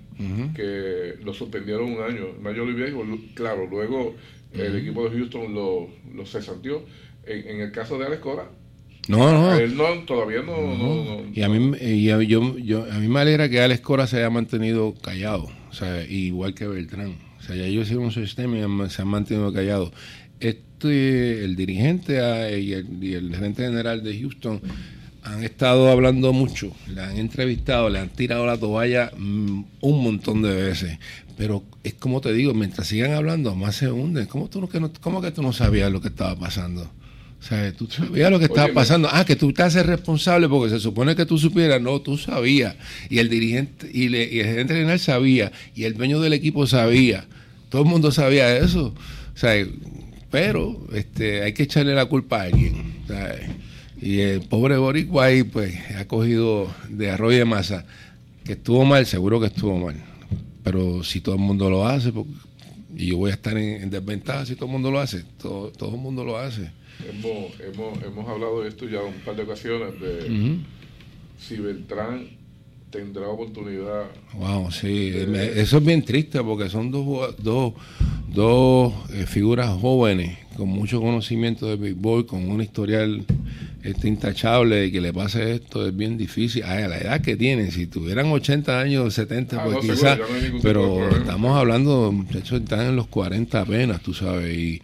[0.56, 2.28] que lo suspendieron un año.
[2.42, 3.04] Mayor Viejo,
[3.34, 4.16] claro, luego
[4.54, 6.84] el equipo de Houston lo, lo cesantió.
[7.26, 8.50] En, el caso de Alex Cora,
[9.08, 9.54] no, no.
[9.54, 13.50] Él no, todavía no, Y a mí, y a, yo, yo, a mí me alegra
[13.50, 17.18] que Alex Cora se haya mantenido callado, o sea, igual que Beltrán.
[17.40, 19.92] O sea, ya ellos hicieron un sistema y se han mantenido callados.
[20.40, 24.62] Este, el dirigente ah, y el, y el gerente general de Houston
[25.24, 30.42] han estado hablando mucho, le han entrevistado, le han tirado la toalla mm, un montón
[30.42, 31.00] de veces.
[31.38, 34.26] Pero es como te digo, mientras sigan hablando, más se hunden.
[34.28, 36.84] ¿Cómo, tú no, que, no, cómo que tú no sabías lo que estaba pasando?
[36.84, 39.10] O sea, tú sabías lo que estaba pasando.
[39.12, 41.82] Ah, que tú te haces responsable porque se supone que tú supieras.
[41.82, 42.76] No, tú sabías.
[43.10, 45.52] Y el dirigente y, le, y el gerente general sabía.
[45.76, 47.26] Y el dueño del equipo sabía.
[47.70, 48.94] Todo el mundo sabía eso.
[49.34, 49.66] O sea,
[50.30, 52.94] pero este, hay que echarle la culpa a alguien.
[53.04, 53.36] O sea,
[54.04, 57.86] y el pobre Boricua ahí, pues, ha cogido de arroyo de masa.
[58.44, 59.96] Que estuvo mal, seguro que estuvo mal.
[60.62, 62.12] Pero si todo el mundo lo hace,
[62.98, 65.96] y yo voy a estar en, desventaja si todo el mundo lo hace, todo, todo
[65.96, 66.70] el mundo lo hace.
[67.10, 70.58] Hemos, hemos, hemos hablado de esto ya un par de ocasiones, de
[71.40, 72.28] si Beltrán
[72.94, 74.04] tendrá oportunidad.
[74.38, 75.12] Wow, sí,
[75.56, 77.74] eso es bien triste porque son dos, dos,
[78.28, 83.26] dos eh, figuras jóvenes con mucho conocimiento de béisbol, con un historial
[83.82, 86.64] este intachable de que le pase esto es bien difícil.
[86.64, 90.20] A la edad que tienen, si tuvieran 80 años, 70, ah, pues quizás.
[90.62, 94.82] pero estamos hablando, muchachos, están en los 40 apenas, tú sabes, y,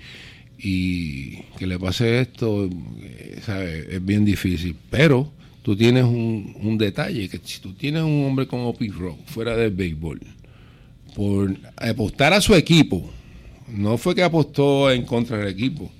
[0.57, 2.67] y que le pase esto,
[3.03, 3.85] eh, ¿sabes?
[3.91, 4.75] Es bien difícil.
[4.89, 9.19] Pero tú tienes un, un detalle, que si tú tienes un hombre como Pete Rock
[9.25, 10.19] fuera del béisbol,
[11.15, 13.09] por apostar a su equipo,
[13.67, 15.91] no fue que apostó en contra del equipo,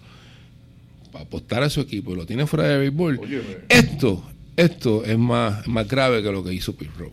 [1.13, 3.19] apostar a su equipo y lo tiene fuera de béisbol,
[3.67, 4.23] esto,
[4.55, 7.11] esto es más, más grave que lo que hizo Pirro.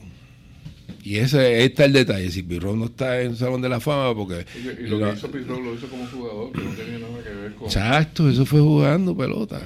[1.07, 2.33] Y ese está el detalle.
[2.33, 4.45] Si Pirro no está en el Salón de la Fama, porque.
[4.57, 7.55] y lo, que hizo Pirro lo hizo como jugador, que no tenía nada que ver
[7.55, 7.69] con.
[7.69, 9.63] Exacto, eso fue jugando pelota.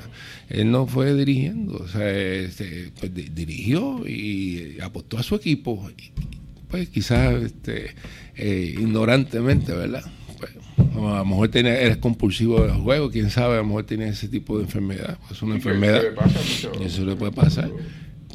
[0.50, 1.78] Él no fue dirigiendo.
[1.78, 5.90] O sea, este, pues, dirigió y apostó a su equipo.
[6.68, 7.94] pues quizás este,
[8.36, 10.04] eh, ignorantemente, ¿verdad?
[10.94, 14.10] a lo mejor tiene, eres compulsivo de los juegos, quién sabe, a lo mejor tiene
[14.10, 15.16] ese tipo de enfermedad.
[15.30, 16.02] Es una enfermedad.
[16.82, 17.70] eso le puede pasar.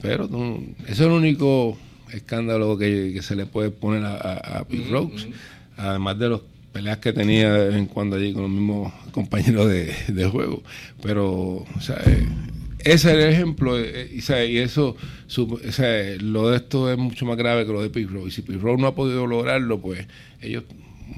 [0.02, 1.78] Pero eso es el único
[2.12, 5.30] escándalo que, se le puede poner a, a, Pete Rose,
[5.78, 6.42] además de los
[6.76, 10.62] peleas que tenía de vez en cuando allí con los mismos compañeros de, juego.
[11.02, 12.28] Pero, o sea, eh,
[12.80, 14.98] ese es el ejemplo, eh, eh, y, eso,
[16.20, 18.28] lo de esto es mucho más grave que lo de Pete Rose.
[18.28, 20.06] Y si Pete Rose no ha podido lograrlo, pues
[20.42, 20.66] ellos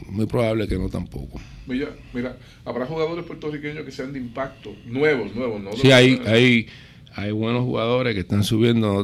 [0.10, 1.42] muy probable que no tampoco.
[1.66, 5.74] Mira, mira, habrá jugadores puertorriqueños que sean de impacto, nuevos, nuevos, ¿no?
[5.74, 6.68] Sí, hay, hay,
[7.16, 9.04] hay buenos jugadores que están subiendo.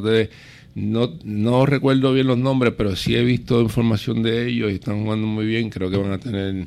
[0.74, 5.26] no recuerdo bien los nombres, pero sí he visto información de ellos y están jugando
[5.26, 5.70] muy bien.
[5.70, 6.66] Creo que van a tener,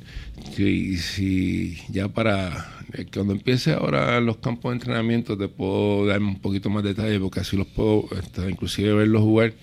[0.56, 6.22] si, si ya para eh, cuando empiece ahora los campos de entrenamiento te puedo dar
[6.22, 9.54] un poquito más detalle porque así los puedo, este, inclusive verlos jugar.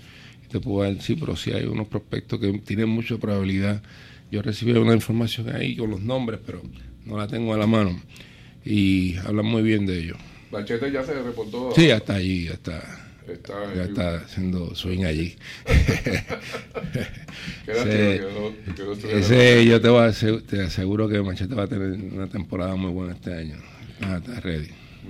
[0.51, 3.83] Te puedo dar, sí, pero sí hay unos prospectos que tienen mucha probabilidad
[4.35, 6.61] yo recibí una información ahí con los nombres, pero
[7.05, 7.97] no la tengo a la mano.
[8.65, 10.19] Y hablan muy bien de ellos.
[10.51, 11.73] Bachete ya se reportó.
[11.73, 12.55] Sí, ya está allí, ya
[13.33, 13.75] está.
[13.75, 15.37] ya está haciendo swing allí.
[17.67, 20.13] ese, yo te, voy a,
[20.47, 23.57] te aseguro que Machete va a tener una temporada muy buena este año.
[24.03, 24.69] Ah, está ready.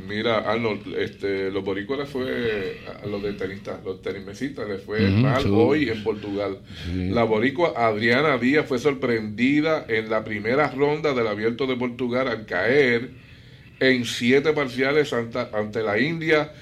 [0.09, 5.46] Mira, Arnold, este, los boricuas fue, a los de tenistas, los tenismesitas les fue mal
[5.53, 6.59] hoy en Portugal.
[6.92, 12.44] La boricua Adriana Díaz fue sorprendida en la primera ronda del abierto de Portugal al
[12.44, 13.11] caer
[13.79, 16.53] en siete parciales ante, la India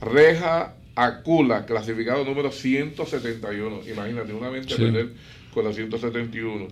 [0.00, 3.82] Reja Acula, clasificado número 171.
[3.88, 5.10] Imagínate, una vez perder
[5.52, 6.68] con la 171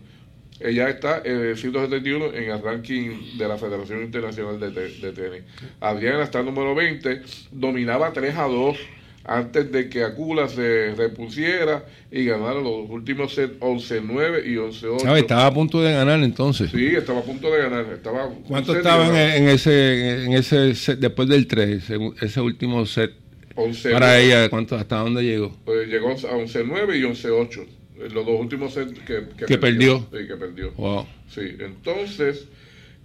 [0.60, 5.42] ella está en el 171 en el ranking de la Federación Internacional de, Tenis.
[5.80, 8.76] Adriana está número 20, dominaba 3 a 2
[9.24, 15.16] antes de que Acula se repusiera y ganara los últimos set 11-9 y 11-8.
[15.16, 16.70] Estaba a punto de ganar entonces.
[16.70, 17.86] Sí, estaba a punto de ganar.
[17.92, 23.12] Estaba ¿Cuánto estaban en, ese, en ese set, después del 3, ese, último set?
[23.56, 25.56] 11 para ella, ¿cuánto, ¿hasta dónde llegó?
[25.64, 27.66] Pues llegó a 11-9 y 11-8.
[28.12, 30.00] Los dos últimos sets que, que, perdió.
[30.10, 30.72] Sí, que perdió.
[30.72, 31.06] Wow.
[31.28, 32.48] Sí, entonces,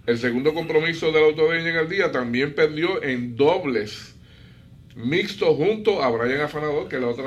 [0.06, 4.09] el segundo compromiso de la autodeña en el día también perdió en dobles
[4.96, 7.24] mixto junto a Brian Afanador, que es la otra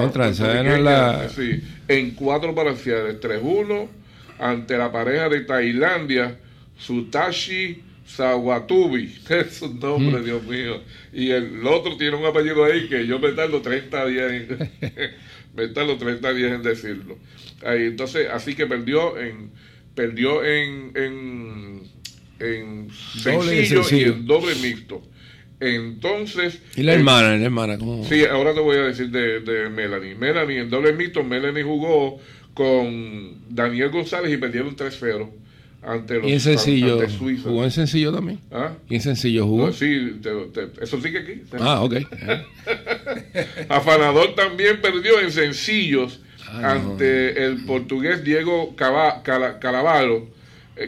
[0.00, 0.30] otra,
[0.78, 1.28] la...
[1.28, 3.88] sí, en cuatro parciales, 3-1
[4.38, 6.38] ante la pareja de Tailandia,
[6.78, 10.24] Sutashi Sawatubi, es un nombre, mm.
[10.24, 10.80] Dios mío.
[11.12, 14.70] Y el otro tiene un apellido ahí que yo me tardo 30 días en,
[15.56, 17.18] me tardo 30 días en decirlo.
[17.64, 19.50] Ahí, entonces, así que perdió en
[19.96, 21.82] perdió en, en,
[22.38, 25.02] en sencillo, y en doble mixto.
[25.60, 26.60] Entonces.
[26.76, 27.36] ¿Y la hermana?
[27.36, 28.04] ¿La hermana cómo?
[28.04, 30.14] Sí, ahora te voy a decir de, de Melanie.
[30.14, 32.20] Melanie, en doble mixto, Melanie jugó
[32.54, 35.28] con Daniel González y perdieron 3-0
[35.82, 36.98] ante los ¿Y en sencillo?
[37.42, 38.40] ¿Jugó en sencillo también?
[38.50, 38.72] ¿Ah?
[38.88, 39.72] ¿Y en sencillo jugó?
[39.72, 40.20] sí,
[40.80, 41.42] eso sí que aquí.
[41.60, 41.94] Ah, ok.
[43.68, 50.28] Afanador también perdió en sencillos ah, ante el portugués Diego Calavalo,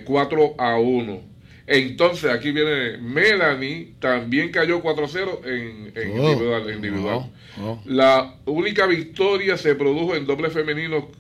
[0.05, 1.28] 4 eh, a 1.
[1.71, 7.31] Entonces, aquí viene Melanie, también cayó 4-0 en, en individual.
[7.85, 11.11] La única victoria se produjo en doble femenino,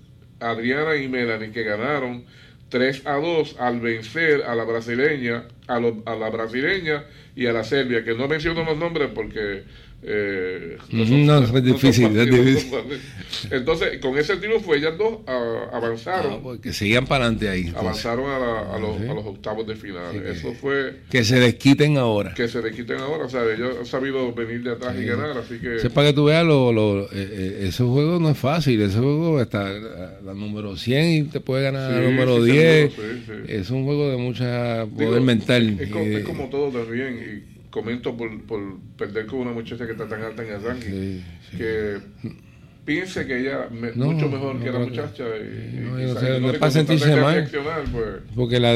[0.40, 2.24] Adriana y Melanie, que ganaron
[2.70, 7.04] 3 a 2 al vencer a la brasileña, a, a la brasileña
[7.36, 9.64] y a la serbia, que no menciono los nombres porque
[10.00, 12.06] eh, no, es difícil,
[13.50, 16.34] Entonces, con ese triunfo, ellas dos ah, avanzaron.
[16.34, 17.72] Ah, porque seguían para adelante ahí.
[17.76, 20.14] Avanzaron a, los, octavos de final.
[20.24, 21.00] Eso fue.
[21.10, 22.32] Que se desquiten ahora.
[22.34, 23.24] Que se desquiten ahora.
[23.24, 25.36] O sea, ellos han sabido venir de atrás y ganar.
[25.36, 25.90] Así que.
[25.90, 28.80] para que tú veas, lo, lo, eh, eh, ese juego no es fácil.
[28.80, 32.92] Ese juego está la número 100 y te puede ganar la número 10.
[33.48, 35.76] es un juego de mucha poder mental.
[35.80, 37.18] Es, es, como todo también.
[37.18, 38.60] Y, comento por, por
[38.96, 41.22] perder con una muchacha que está tan alta en el ranking,
[41.56, 41.98] que
[42.84, 45.24] piense que ella es mucho mejor que la muchacha
[46.40, 47.48] no, sentirse mal
[47.92, 48.06] pues.
[48.34, 48.70] porque la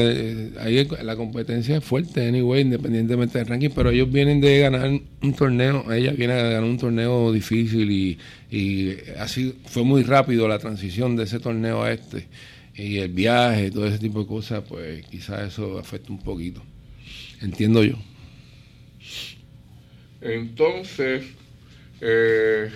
[0.63, 5.33] ahí la competencia es fuerte anyway independientemente del ranking pero ellos vienen de ganar un
[5.33, 8.19] torneo ella viene a ganar un torneo difícil y,
[8.51, 12.27] y así fue muy rápido la transición de ese torneo a este.
[12.75, 16.61] Y el viaje todo ese tipo de cosas pues quizás eso afecta un poquito
[17.41, 17.95] entiendo yo
[20.23, 21.25] entonces,
[22.01, 22.71] eh,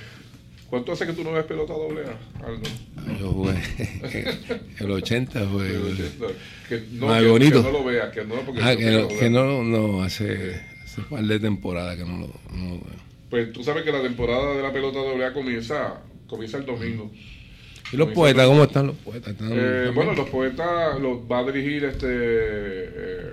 [0.69, 3.55] ¿cuánto hace que tú no ves pelota doble A, Yo jugué
[4.79, 5.67] el 80 fue
[6.67, 7.63] Que no, más bonito.
[7.63, 11.01] Que no lo veas, que no, porque ah, que, no, que no, no, hace, hace
[11.01, 13.07] un par de temporadas que no lo, no veo.
[13.29, 17.11] Pues tú sabes que la temporada de la pelota doble A comienza, comienza el domingo.
[17.91, 18.45] ¿Y los poetas?
[18.47, 19.35] ¿Cómo están los poetas?
[19.39, 22.07] Eh, bueno, los poetas los va a dirigir este...
[22.09, 23.31] Eh,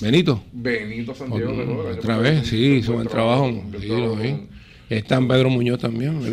[0.00, 0.42] Benito.
[0.52, 1.88] Benito Santiago de nuevo.
[1.88, 3.50] Otra vez, sí, hizo buen trabajo.
[3.80, 4.46] Sí,
[4.88, 6.30] Está en Pedro Muñoz también, Sí,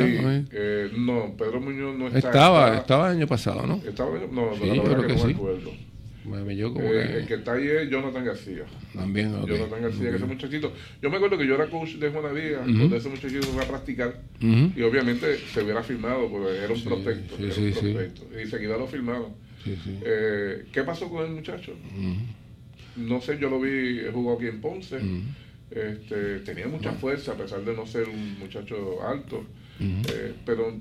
[0.52, 2.78] eh, no, Pedro Muñoz no está, estaba.
[2.78, 3.82] Estaba el año pasado, ¿no?
[3.88, 5.36] Estaba, no, sí, yo creo que, sí.
[6.26, 8.64] Me, yo como eh, El que está ahí es Jonathan García.
[8.94, 9.58] También, okay.
[9.58, 10.72] Jonathan García, que ese muchachito.
[11.02, 13.68] Yo me acuerdo que yo era coach de Juana Díaz, donde ese muchachito iba a
[13.68, 14.22] practicar.
[14.40, 17.36] Y obviamente se hubiera firmado, porque era un prospecto.
[17.38, 17.96] Sí, sí, sí.
[18.42, 19.34] Y seguida lo firmaron.
[19.66, 21.74] Eh, ¿Qué pasó con el muchacho?
[22.96, 25.00] No sé, yo lo vi, jugó aquí en Ponce.
[25.72, 29.46] este, tenía mucha fuerza a pesar de no ser un muchacho alto,
[29.80, 30.74] eh, pero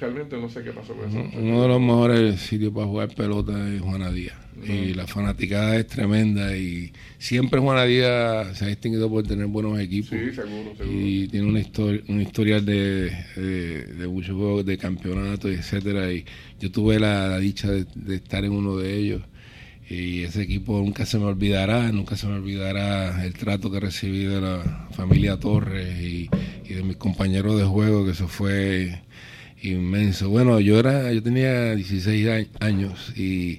[0.00, 1.38] realmente no sé qué pasó con eso.
[1.38, 4.36] Uno de los mejores sitios para jugar pelota es Juana Díaz.
[4.62, 9.78] Y la fanaticada es tremenda y siempre Juana Díaz se ha distinguido por tener buenos
[9.80, 10.10] equipos.
[10.10, 11.00] Sí, seguro, seguro.
[11.00, 16.12] Y tiene una historia, una historia de, de, muchos juegos de campeonato, etcétera.
[16.12, 16.26] Y
[16.58, 19.22] yo tuve la, dicha de, estar en uno de ellos
[19.90, 24.24] y ese equipo nunca se me olvidará, nunca se me olvidará el trato que recibí
[24.24, 26.30] de la familia Torres y,
[26.68, 29.02] de mis compañeros de juego, que eso fue
[29.60, 30.30] inmenso.
[30.30, 33.58] Bueno, yo era, yo tenía 16 años y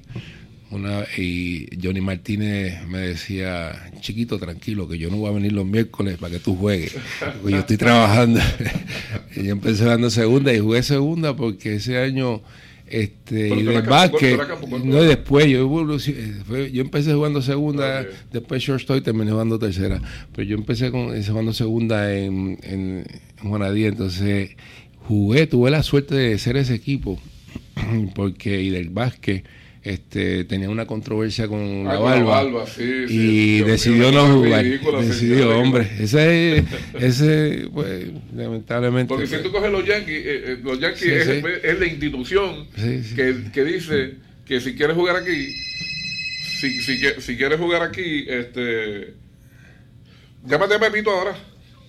[0.70, 5.66] una y Johnny Martínez me decía, chiquito, tranquilo, que yo no voy a venir los
[5.66, 6.96] miércoles para que tú juegues,
[7.42, 8.40] porque yo estoy trabajando.
[9.36, 12.42] y yo empecé jugando segunda y jugué segunda porque ese año
[12.92, 14.38] este, y del básquet,
[14.84, 15.98] no después, yo,
[16.68, 20.02] yo empecé jugando segunda, después short y terminé jugando tercera,
[20.34, 23.06] pero yo empecé con, jugando segunda en, en,
[23.42, 24.52] Juanadía, entonces
[25.08, 27.20] jugué, tuve la suerte de ser ese equipo,
[28.16, 29.46] porque y del básquet,
[29.84, 34.64] este, tenía una controversia con la barba, y decidió no jugar.
[34.64, 36.64] Decidió, hombre, ese,
[37.00, 39.10] ese, pues, lamentablemente.
[39.10, 43.36] Porque si pues tú coges los Yankees, eh, eh, los Yankees es, la institución que,
[43.52, 44.16] que, dice
[44.46, 45.52] que si quieres jugar aquí,
[46.60, 49.16] si, si, si quieres jugar aquí, este,
[50.46, 51.36] llámate a Pepito ahora.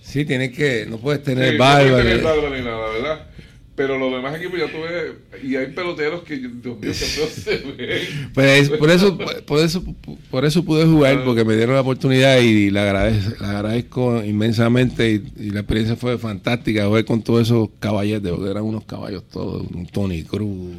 [0.01, 1.83] Sí, tienes que, no puedes tener barba.
[1.83, 3.32] No puedes tener barba ni nada, ¿verdad?
[3.75, 8.31] Pero los demás equipos ya tuve, y hay peloteros que, Dios mío, se ven.
[8.31, 9.17] Pues por eso,
[9.47, 9.83] por eso,
[10.29, 15.49] por eso pude jugar, porque me dieron la oportunidad y la agradezco, agradezco inmensamente y,
[15.49, 19.87] la experiencia fue fantástica, jugar con todos esos caballetes, porque eran unos caballos todos, un
[19.87, 20.75] Tony Cruz,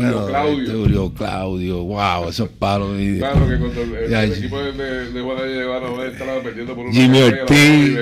[0.00, 1.06] bueno, Claudio.
[1.06, 2.98] Este, Claudio, wow, esos palos.
[2.98, 7.22] Y, claro que cuando el, equipo de, de, de Juan estaba perdiendo por una Jimmy
[7.22, 7.98] Ortiz.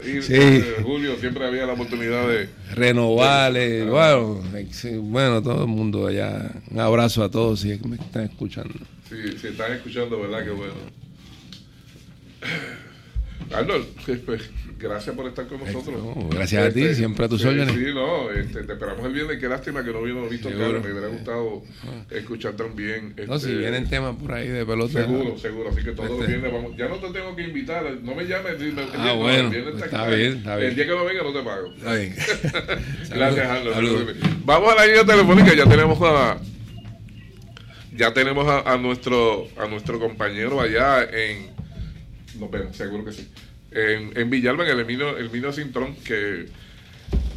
[0.22, 0.34] Sí.
[0.34, 3.84] Eh, Julio, siempre había la oportunidad de renovarle.
[3.84, 4.42] Bueno,
[5.02, 6.50] bueno, todo el mundo allá.
[6.70, 8.74] Un abrazo a todos si me están escuchando.
[9.08, 10.44] Sí, si están escuchando, ¿verdad?
[10.44, 10.74] Que bueno.
[13.52, 13.86] Arnold,
[14.24, 16.00] pues, gracias por estar con nosotros.
[16.30, 17.74] gracias a ti, este, siempre a tus órdenes.
[17.74, 19.38] Sí, no, este, te esperamos el viernes.
[19.38, 20.80] Qué lástima que no vino visto claro.
[20.80, 22.04] Me hubiera gustado ah.
[22.10, 23.14] escuchar también.
[23.26, 24.92] no, si este, vienen temas por ahí de pelota.
[24.92, 25.70] Seguro, seguro.
[25.70, 26.32] Así que todos los este.
[26.32, 26.76] viernes vamos.
[26.76, 27.84] Ya no te tengo que invitar.
[28.02, 28.58] No me llames.
[28.58, 29.52] Dime, ah, bueno.
[29.52, 30.70] está, bien, está bien.
[30.70, 31.72] El día que no venga no te pago.
[31.74, 32.14] Está bien.
[33.10, 34.44] gracias, Arnold.
[34.44, 35.54] Vamos a la línea telefónica.
[35.54, 36.38] Ya tenemos a.
[37.96, 41.49] Ya tenemos a, a nuestro a nuestro compañero allá en.
[42.40, 43.28] Nos vemos, seguro que sí
[43.72, 46.46] en, en Villalba, en el Emilio, el Emilio Cintrón, que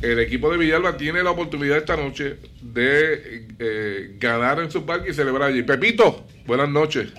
[0.01, 5.11] el equipo de Villalba tiene la oportunidad esta noche de eh, ganar en su parque
[5.11, 5.63] y celebrar allí.
[5.63, 7.13] Pepito, buenas noches.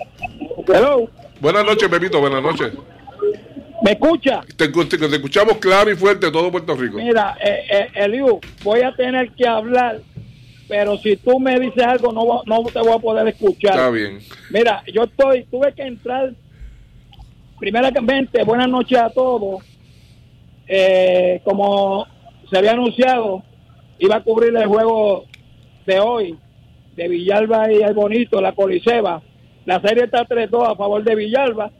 [0.67, 1.09] Hello.
[1.39, 2.71] Buenas noches, Pepito, buenas noches.
[3.83, 4.41] ¿Me escucha?
[4.55, 6.97] Te, escuchamos claro y fuerte todo Puerto Rico.
[6.97, 9.99] Mira, eh, eh, Eliu, voy a tener que hablar,
[10.67, 13.73] pero si tú me dices algo no, no te voy a poder escuchar.
[13.73, 14.19] Está bien.
[14.49, 16.33] Mira, yo estoy, tuve que entrar
[17.59, 19.63] primeramente, buenas noches a todos.
[20.67, 22.07] Eh, como
[22.49, 23.43] se había anunciado,
[23.99, 25.25] iba a cubrir el juego
[25.85, 26.37] de hoy
[26.95, 29.21] de Villalba y el Bonito, la Coliseba.
[29.65, 31.71] La serie está 3-2 a favor de Villalba.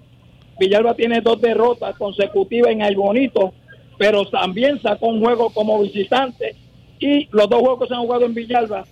[0.60, 3.54] Villalba tiene dos derrotas consecutivas en el Bonito,
[3.98, 6.56] pero también sacó un juego como visitante.
[7.00, 8.86] Y los dos juegos que se han jugado en Villalba,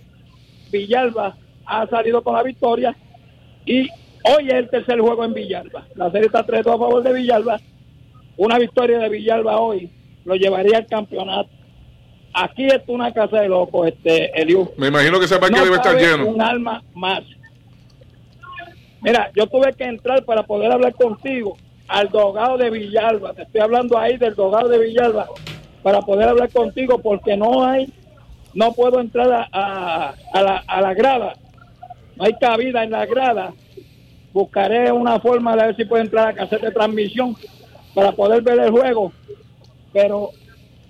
[0.70, 2.94] Villalba ha salido con la victoria
[3.64, 3.88] y
[4.26, 5.86] Hoy es el tercer juego en Villalba.
[5.96, 7.60] La serie está 3-2 a favor de Villalba.
[8.38, 9.90] Una victoria de Villalba hoy
[10.24, 11.50] lo llevaría al campeonato.
[12.32, 14.70] Aquí es una casa de locos, este Eliu.
[14.78, 16.26] Me imagino que ese parque debe estar lleno.
[16.26, 17.22] Un alma más.
[19.02, 23.34] Mira, yo tuve que entrar para poder hablar contigo al dogado de Villalba.
[23.34, 25.28] Te estoy hablando ahí del dogado de Villalba
[25.82, 27.92] para poder hablar contigo porque no hay,
[28.54, 31.34] no puedo entrar a, a, la, a la grada.
[32.16, 33.52] No hay cabida en la grada
[34.34, 37.36] buscaré una forma de ver si puedo entrar a hacer de transmisión
[37.94, 39.12] para poder ver el juego.
[39.92, 40.30] Pero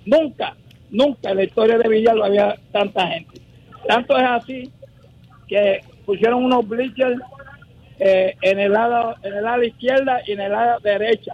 [0.03, 0.57] nunca,
[0.89, 3.39] nunca en la historia de Villalba había tanta gente.
[3.87, 4.71] Tanto es así
[5.47, 7.21] que pusieron unos bleachers
[7.99, 11.33] eh, en el lado en el lado izquierda y en el lado derecha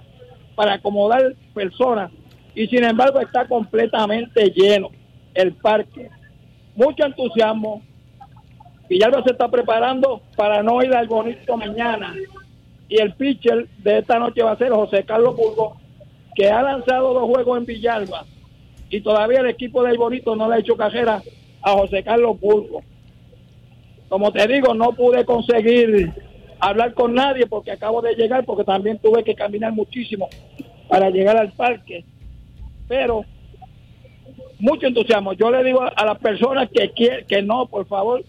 [0.53, 2.11] para acomodar personas
[2.53, 4.89] y sin embargo está completamente lleno
[5.33, 6.09] el parque
[6.75, 7.81] mucho entusiasmo
[8.91, 12.13] Villalba se está preparando para no ir al bonito mañana.
[12.89, 15.77] Y el pitcher de esta noche va a ser José Carlos Burgos,
[16.35, 18.25] que ha lanzado dos juegos en Villalba.
[18.89, 21.23] Y todavía el equipo del bonito no le ha hecho cajera
[21.61, 22.83] a José Carlos Burgos.
[24.09, 26.11] Como te digo, no pude conseguir
[26.59, 30.27] hablar con nadie porque acabo de llegar, porque también tuve que caminar muchísimo
[30.89, 32.03] para llegar al parque.
[32.89, 33.23] Pero
[34.59, 35.31] mucho entusiasmo.
[35.31, 38.25] Yo le digo a, las personas que quieren, que no, por favor,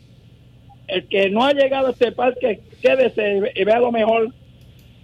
[0.89, 4.33] el que no ha llegado a este parque, quédese y vea lo mejor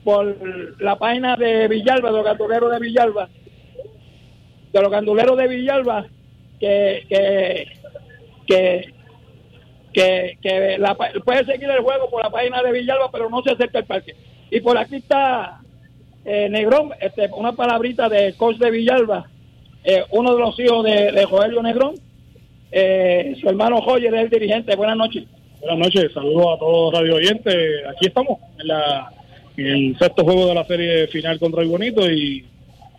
[0.05, 3.29] por la página de Villalba, de los ganduleros de Villalba,
[4.73, 6.07] de los ganduleros de Villalba,
[6.59, 7.05] que,
[8.47, 8.93] que,
[9.93, 10.79] que, que,
[11.25, 14.15] puede seguir el juego por la página de Villalba, pero no se acerca al parque.
[14.51, 15.61] Y por aquí está
[16.25, 19.29] eh, Negrón, este, una palabrita de coach de Villalba,
[19.85, 21.95] eh, uno de los hijos de, de Joelio Negrón,
[22.71, 24.77] eh, su hermano Joyer es el dirigente.
[24.77, 25.25] Buenas noches.
[25.61, 27.85] Buenas noches, saludos a todos radio oyentes.
[27.91, 29.13] Aquí estamos en, la,
[29.57, 32.45] el sexto juego de la serie final contra el Bonito y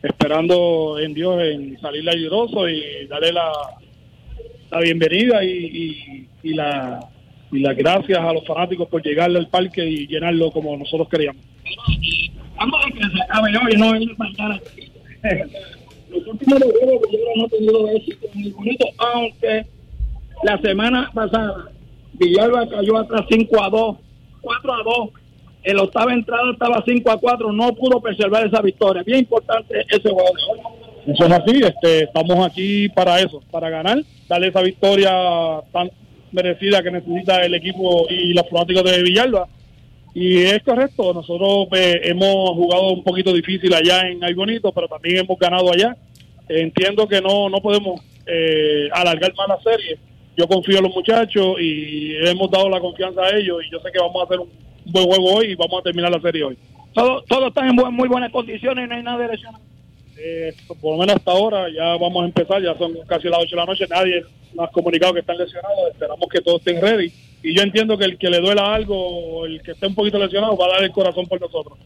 [0.03, 3.49] esperando en Dios en salir airoso y darle la,
[4.71, 6.99] la bienvenida y, y, la,
[7.49, 11.41] y las gracias a los fanáticos por llegarle al parque y llenarlo como nosotros queríamos.
[12.57, 14.59] Vamos a que se acabe hoy, no mañana.
[16.09, 19.65] Los últimos juegos yo no he tenido éxito en el Bonito, aunque
[20.43, 21.69] la semana pasada
[22.19, 23.97] Villalba cayó atrás 5 a 2,
[24.41, 25.09] 4 a 2.
[25.63, 29.03] El octava entrada estaba 5 a 4, no pudo preservar esa victoria.
[29.03, 30.29] Bien importante ese juego
[31.05, 35.11] Eso es así, este, estamos aquí para eso, para ganar, darle esa victoria
[35.71, 35.91] tan
[36.31, 39.47] merecida que necesita el equipo y los fanáticos de Villalba.
[40.13, 44.87] Y es correcto, nosotros pues, hemos jugado un poquito difícil allá en Ay Bonito, pero
[44.87, 45.95] también hemos ganado allá.
[46.47, 49.99] Entiendo que no, no podemos eh, alargar más la serie.
[50.39, 53.91] Yo confío en los muchachos y hemos dado la confianza a ellos y yo sé
[53.91, 54.47] que vamos a hacer un
[54.85, 56.57] buen juego hoy y vamos a terminar la serie hoy.
[56.93, 59.55] Todos todo están en muy buenas condiciones y no hay nada de lesión.
[60.17, 63.49] Eh, por lo menos hasta ahora ya vamos a empezar, ya son casi las 8
[63.49, 64.23] de la noche, nadie
[64.53, 67.11] nos ha comunicado que están lesionados, esperamos que todos estén ready
[67.43, 70.55] y yo entiendo que el que le duela algo el que esté un poquito lesionado
[70.55, 71.77] va a dar el corazón por nosotros.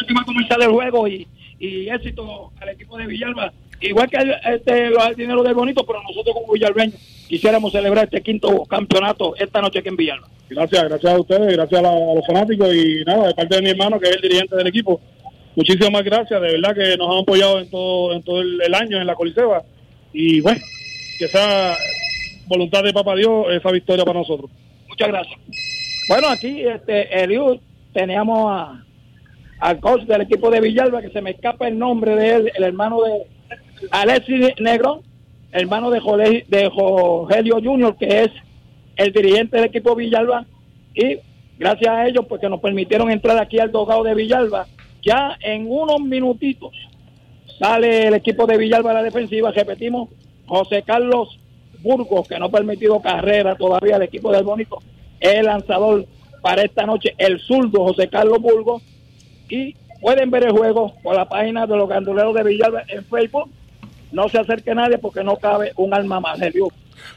[0.00, 1.28] Última comenzar el juego y,
[1.60, 3.52] y éxito al equipo de Villalba.
[3.80, 4.18] Igual que
[4.54, 6.94] este, los dinero del bonito, pero nosotros como Villalbeños
[7.28, 10.28] quisiéramos celebrar este quinto campeonato esta noche aquí en Villalba.
[10.48, 13.98] Gracias, gracias a ustedes, gracias a, los fanáticos y nada, de parte de mi hermano
[13.98, 15.00] que es el dirigente del equipo.
[15.54, 19.06] Muchísimas gracias, de verdad que nos han apoyado en todo, en todo el, año en
[19.06, 19.62] la Coliseba
[20.12, 20.60] y bueno,
[21.18, 21.74] que sea
[22.46, 24.50] voluntad de Papá Dios esa victoria para nosotros.
[24.88, 25.38] Muchas gracias.
[26.08, 27.58] Bueno, aquí este Eliud
[27.92, 28.84] teníamos a,
[29.58, 32.62] al coach del equipo de Villalba, que se me escapa el nombre de él, el
[32.62, 33.35] hermano de
[33.90, 35.02] Alexis Negro,
[35.52, 38.30] hermano de, Jorge, de Rogelio Junior, que es
[38.96, 40.46] el dirigente del equipo Villalba,
[40.94, 41.18] y
[41.58, 44.66] gracias a ellos, pues que nos permitieron entrar aquí al dogado de Villalba.
[45.02, 46.72] Ya en unos minutitos
[47.58, 50.08] sale el equipo de Villalba a la defensiva, repetimos,
[50.46, 51.38] José Carlos
[51.80, 54.78] Burgos, que no ha permitido carrera todavía al equipo del Bonito,
[55.20, 56.06] el lanzador
[56.42, 58.82] para esta noche, el zurdo José Carlos Burgos,
[59.48, 63.50] y pueden ver el juego por la página de los ganduleros de Villalba en Facebook.
[64.12, 66.40] No se acerque nadie porque no cabe un alma más.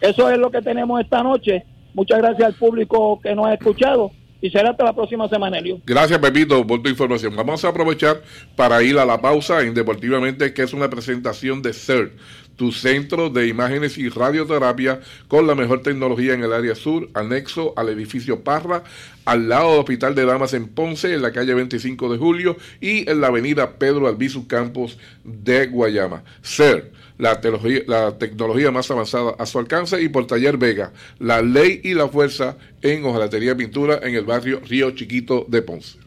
[0.01, 1.65] Eso es lo que tenemos esta noche.
[1.93, 4.11] Muchas gracias al público que nos ha escuchado
[4.41, 5.81] y será hasta la próxima semana, Elio.
[5.85, 7.35] Gracias, Pepito, por tu información.
[7.35, 8.21] Vamos a aprovechar
[8.55, 12.11] para ir a la pausa en Deportivamente, que es una presentación de CERT
[12.59, 17.73] tu centro de imágenes y radioterapia con la mejor tecnología en el área sur, anexo
[17.77, 18.83] al edificio Parra,
[19.23, 23.09] al lado del Hospital de Damas en Ponce, en la calle 25 de Julio y
[23.09, 26.25] en la avenida Pedro Albizu Campos de Guayama.
[26.41, 31.41] SER, la tecnología, la tecnología más avanzada a su alcance y por Taller Vega, la
[31.41, 35.99] ley y la fuerza en hojalatería pintura en el barrio Río Chiquito de Ponce.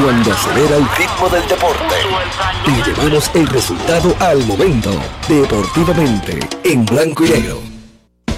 [0.00, 1.94] Cuando acelera el ritmo del deporte,
[2.64, 4.90] te llevamos el resultado al momento,
[5.28, 7.67] deportivamente, en blanco y negro.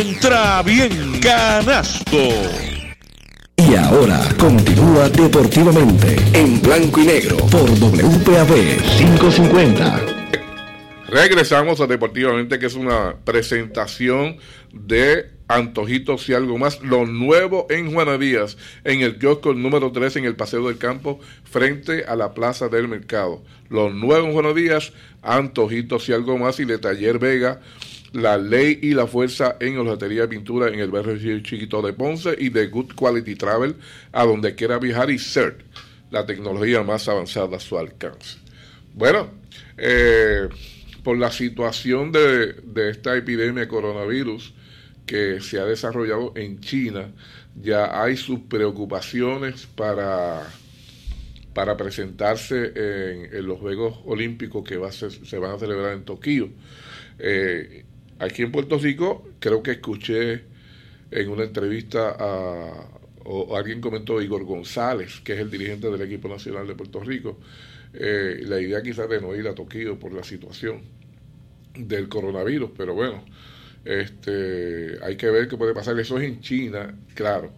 [0.00, 2.18] Entra bien, canasto.
[3.56, 10.00] Y ahora continúa deportivamente en blanco y negro por WPAB 550.
[11.08, 14.36] Regresamos a Deportivamente, que es una presentación
[14.72, 16.80] de antojitos y algo más.
[16.80, 21.18] Lo nuevo en Juana Díaz, en el kiosco número 3 en el Paseo del Campo,
[21.44, 23.42] frente a la Plaza del Mercado.
[23.68, 24.92] Lo nuevo en Juana Díaz,
[25.22, 26.60] antojitos y algo más.
[26.60, 27.60] Y de Taller Vega,
[28.12, 32.36] la ley y la fuerza en hojalatería de pintura en el barrio chiquito de Ponce
[32.38, 33.74] y de Good Quality Travel,
[34.12, 35.62] a donde quiera viajar y CERT,
[36.12, 38.38] la tecnología más avanzada a su alcance.
[38.94, 39.30] Bueno,
[39.76, 40.48] eh,
[41.02, 44.52] por la situación de, de esta epidemia de coronavirus,
[45.10, 47.10] que se ha desarrollado en China,
[47.60, 50.46] ya hay sus preocupaciones para,
[51.52, 56.50] para presentarse en, los Juegos Olímpicos que se van a celebrar en Tokio.
[57.18, 57.84] Eh,
[58.20, 60.44] aquí en Puerto Rico creo que escuché
[61.10, 62.86] en una entrevista a
[63.24, 67.38] o alguien comentó Igor González, que es el dirigente del equipo nacional de Puerto Rico,
[67.94, 70.82] eh, la idea quizás de no ir a Tokio por la situación
[71.76, 73.24] del coronavirus, pero bueno,
[73.84, 75.98] este, hay que ver qué puede pasar.
[75.98, 77.50] Eso es en China, claro.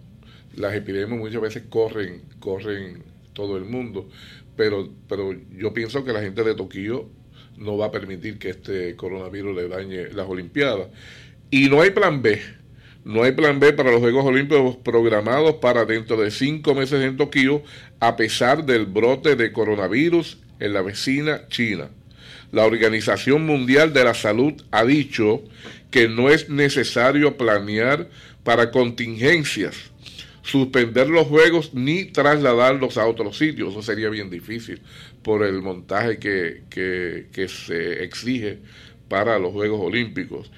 [0.56, 3.02] Las epidemias muchas veces corren, corren
[3.32, 4.08] todo el mundo,
[4.56, 7.08] pero, pero yo pienso que la gente de Tokio
[7.56, 10.88] no va a permitir que este coronavirus le dañe las Olimpiadas.
[11.50, 12.40] Y no hay plan B
[13.04, 17.16] no hay plan B para los Juegos Olímpicos programados para dentro de cinco meses en
[17.16, 17.64] Tokio,
[17.98, 21.88] a pesar del brote de coronavirus en la vecina China.
[22.52, 25.42] La Organización Mundial de la Salud ha dicho
[25.92, 28.08] que no es necesario planear
[28.42, 29.76] para contingencias,
[30.42, 33.70] suspender los Juegos ni trasladarlos a otros sitios.
[33.70, 34.80] Eso sería bien difícil
[35.22, 38.58] por el montaje que, que se exige
[39.08, 40.50] para los Juegos Olímpicos.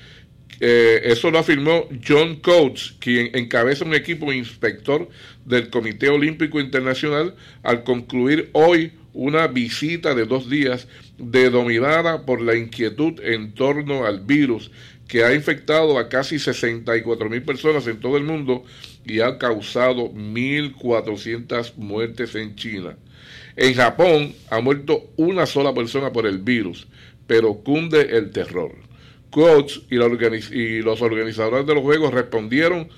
[0.60, 5.08] Eh, eso lo afirmó John Coates, quien encabeza un equipo inspector
[5.44, 12.56] del Comité Olímpico Internacional al concluir hoy una visita de dos días denominada por la
[12.56, 14.70] inquietud en torno al virus
[15.14, 18.64] que ha infectado a casi 64 mil personas en todo el mundo
[19.06, 22.96] y ha causado 1.400 muertes en China.
[23.54, 26.88] En Japón ha muerto una sola persona por el virus,
[27.28, 28.74] pero cunde el terror.
[29.30, 29.98] Coach y,
[30.82, 32.88] los organizadores de los Juegos respondieron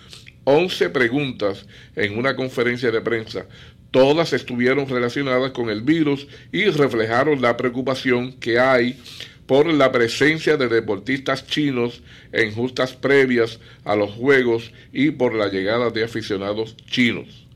[0.45, 3.45] 11 preguntas en una conferencia de prensa.
[3.91, 8.99] Todas estuvieron relacionadas con el virus y reflejaron la preocupación que hay
[9.47, 15.49] por la presencia de deportistas chinos en justas previas a los Juegos y por la
[15.49, 17.47] llegada de aficionados chinos.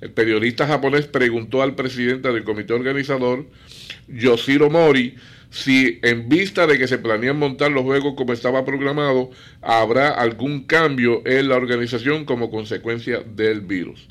[0.00, 3.46] El periodista japonés preguntó al presidente del comité organizador,
[4.08, 5.14] Yoshiro Mori,
[5.50, 9.30] si en vista de que se planean montar los juegos como estaba programado,
[9.62, 14.08] habrá algún cambio en la organización como consecuencia del virus.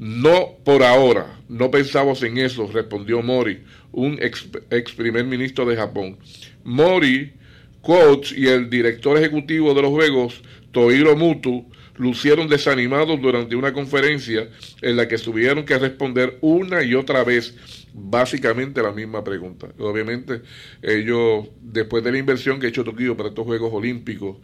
[0.00, 3.60] No por ahora, no pensamos en eso, respondió Mori,
[3.92, 6.16] un ex, primer ministro de Japón.
[6.64, 7.34] Mori,
[7.82, 10.40] coach y el director ejecutivo de los Juegos,
[10.72, 11.66] Tohiro Mutu,
[11.98, 14.48] lucieron desanimados durante una conferencia
[14.80, 17.54] en la que tuvieron que responder una y otra vez
[17.92, 19.68] básicamente la misma pregunta.
[19.78, 20.40] Obviamente,
[20.80, 24.38] ellos, después de la inversión que ha hecho Tokio para estos Juegos Olímpicos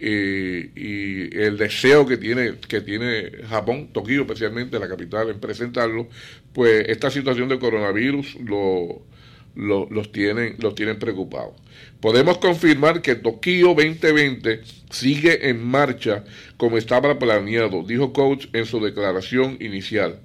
[0.00, 6.08] y el deseo que tiene, que tiene Japón, Tokio especialmente, la capital, en presentarlo,
[6.52, 9.02] pues esta situación del coronavirus lo,
[9.54, 11.54] los, tienen, los tienen preocupados.
[12.00, 16.24] Podemos confirmar que Tokio 2020 sigue en marcha
[16.56, 20.20] como estaba planeado, dijo Coach en su declaración inicial.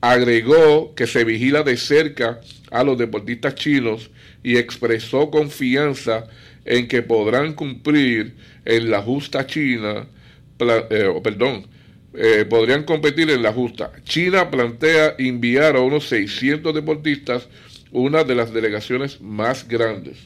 [0.00, 4.10] Agregó que se vigila de cerca a los deportistas chinos
[4.42, 6.26] y expresó confianza
[6.64, 8.34] en que podrán cumplir
[8.64, 10.06] en la justa China,
[10.58, 11.66] eh, perdón,
[12.14, 13.92] eh, podrían competir en la justa.
[14.04, 17.48] China plantea enviar a unos 600 deportistas,
[17.90, 20.18] una de las delegaciones más grandes.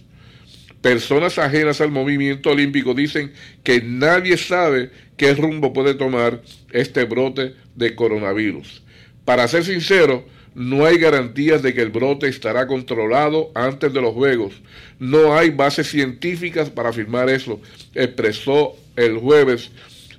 [0.81, 3.33] Personas ajenas al movimiento olímpico dicen
[3.65, 8.83] que nadie sabe qué rumbo puede tomar este brote de coronavirus.
[9.25, 10.25] Para ser sincero,
[10.55, 14.55] no hay garantías de que el brote estará controlado antes de los Juegos.
[14.99, 17.61] No hay bases científicas para afirmar eso,
[17.95, 19.71] expresó el jueves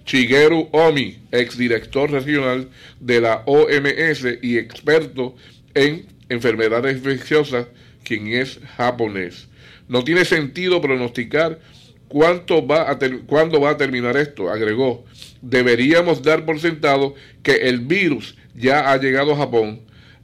[0.06, 2.68] Shigeru Omi, exdirector regional
[3.00, 5.36] de la OMS y experto
[5.76, 7.68] en enfermedades infecciosas,
[8.04, 9.48] quien es japonés.
[9.88, 11.60] No tiene sentido pronosticar
[12.08, 15.06] cuánto va a cuándo va a terminar esto, agregó.
[15.42, 19.82] Deberíamos dar por sentado que el virus ya ha llegado a Japón.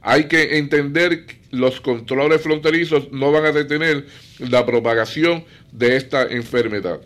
[0.08, 4.06] Hay que entender que los controles fronterizos no van a detener
[4.38, 7.00] la propagación de esta enfermedad.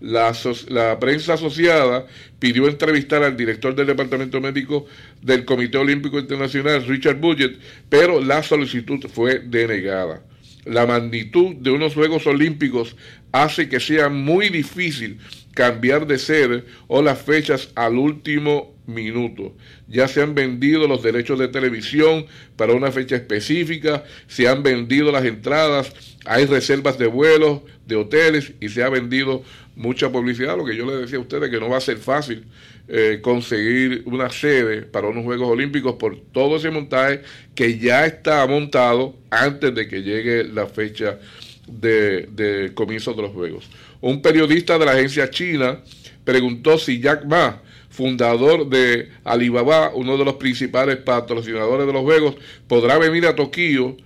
[0.00, 0.32] La,
[0.68, 2.06] la, prensa asociada
[2.38, 4.86] pidió entrevistar al director del Departamento Médico
[5.20, 10.22] del Comité Olímpico Internacional, Richard Budget, pero la solicitud fue denegada.
[10.64, 12.94] La magnitud de unos Juegos Olímpicos
[13.32, 15.18] hace que sea muy difícil
[15.54, 19.54] cambiar de sede o las fechas al último minuto.
[19.88, 22.26] Ya se han vendido los derechos de televisión
[22.56, 25.92] para una fecha específica, se han vendido las entradas,
[26.24, 29.42] hay reservas de vuelos, de hoteles y se ha vendido
[29.76, 30.56] mucha publicidad.
[30.56, 32.44] Lo que yo les decía a ustedes que no va a ser fácil
[32.88, 37.22] eh, conseguir una sede para unos Juegos Olímpicos por todo ese montaje
[37.54, 41.18] que ya está montado antes de que llegue la fecha
[41.66, 43.64] de, de comienzo de los Juegos.
[44.00, 45.80] Un periodista de la agencia china
[46.24, 47.62] preguntó si Jack Ma
[47.94, 52.34] fundador de Alibaba, uno de los principales patrocinadores de los Juegos,
[52.66, 53.96] podrá venir a Tokio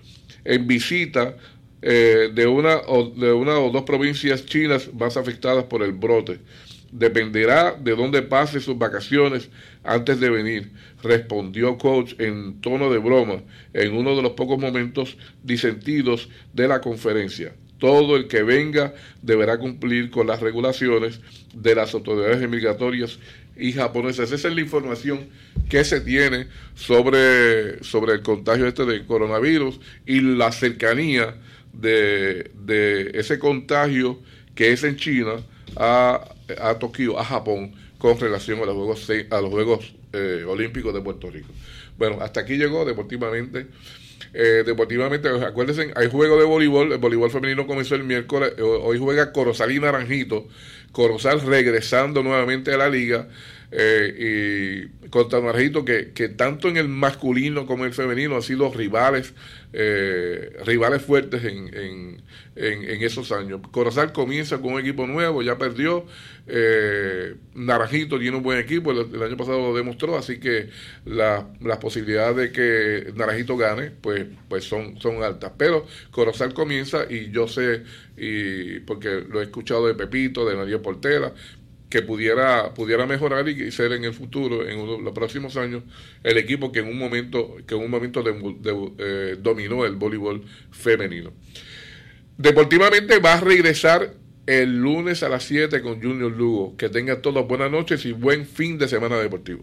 [0.45, 1.37] en visita
[1.81, 6.39] eh, de, una o, de una o dos provincias chinas más afectadas por el brote.
[6.93, 9.49] Dependerá de dónde pase sus vacaciones
[9.85, 10.71] antes de venir,
[11.03, 16.83] respondió Coach en tono de broma en uno de los pocos momentos disentidos de la
[16.83, 17.55] conferencia.
[17.79, 21.21] Todo el que venga deberá cumplir con las regulaciones
[21.55, 23.19] de las autoridades migratorias
[23.59, 24.33] y japonesas.
[24.33, 25.29] Esa es la información
[25.69, 31.35] que se tiene sobre, sobre el contagio este de coronavirus y la cercanía
[31.73, 34.21] de, de ese contagio
[34.55, 35.43] que es en China
[35.77, 40.95] a, a Tokio, a Japón, con relación a los Juegos, a los Juegos eh, Olímpicos
[40.95, 41.49] de Puerto Rico.
[41.99, 43.67] Bueno, hasta aquí llegó deportivamente.
[44.35, 49.33] Eh, deportivamente, acuérdense, hay juego de voleibol, el voleibol femenino comenzó el miércoles, hoy juega
[49.33, 50.49] Corozal y Naranjito,
[50.93, 53.29] Corozal regresando nuevamente a la liga,
[53.71, 58.43] eh, y contra Naranjito que, que tanto en el masculino como en el femenino han
[58.43, 59.35] sido rivales
[59.75, 62.23] eh, rivales fuertes en, en,
[62.57, 63.61] en, esos años.
[63.71, 66.07] Corozal comienza con un equipo nuevo, ya perdió.
[66.47, 70.71] Eh, Naranjito tiene un buen equipo, el, año pasado lo demostró, así que
[71.05, 71.45] las
[71.83, 75.53] posibilidades de que Naranjito gane, pues, pues son, son altas.
[75.59, 77.83] Pero Corozal comienza y yo sé,
[78.17, 81.35] y porque lo he escuchado de Pepito, de María Portera,
[81.89, 85.83] que pudiera, pudiera mejorar y ser en el futuro, en los próximos años,
[86.23, 88.23] el equipo que en un momento, que en un momento
[88.99, 91.33] eh, dominó el voleibol femenino.
[92.37, 94.15] Deportivamente va a regresar
[94.49, 96.77] el lunes a las 7 con Junior Lugo.
[96.77, 99.63] Que tengan todos buenas noches y buen fin de semana deportivo.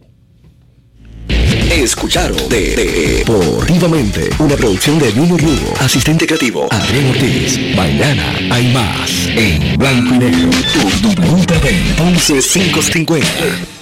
[1.71, 7.59] Escucharon de, Deportivamente, una producción de Junior Lugo, asistente creativo Adrián Ortiz.
[7.75, 13.74] Mañana hay más en Blanco y Negro, tu 11 550.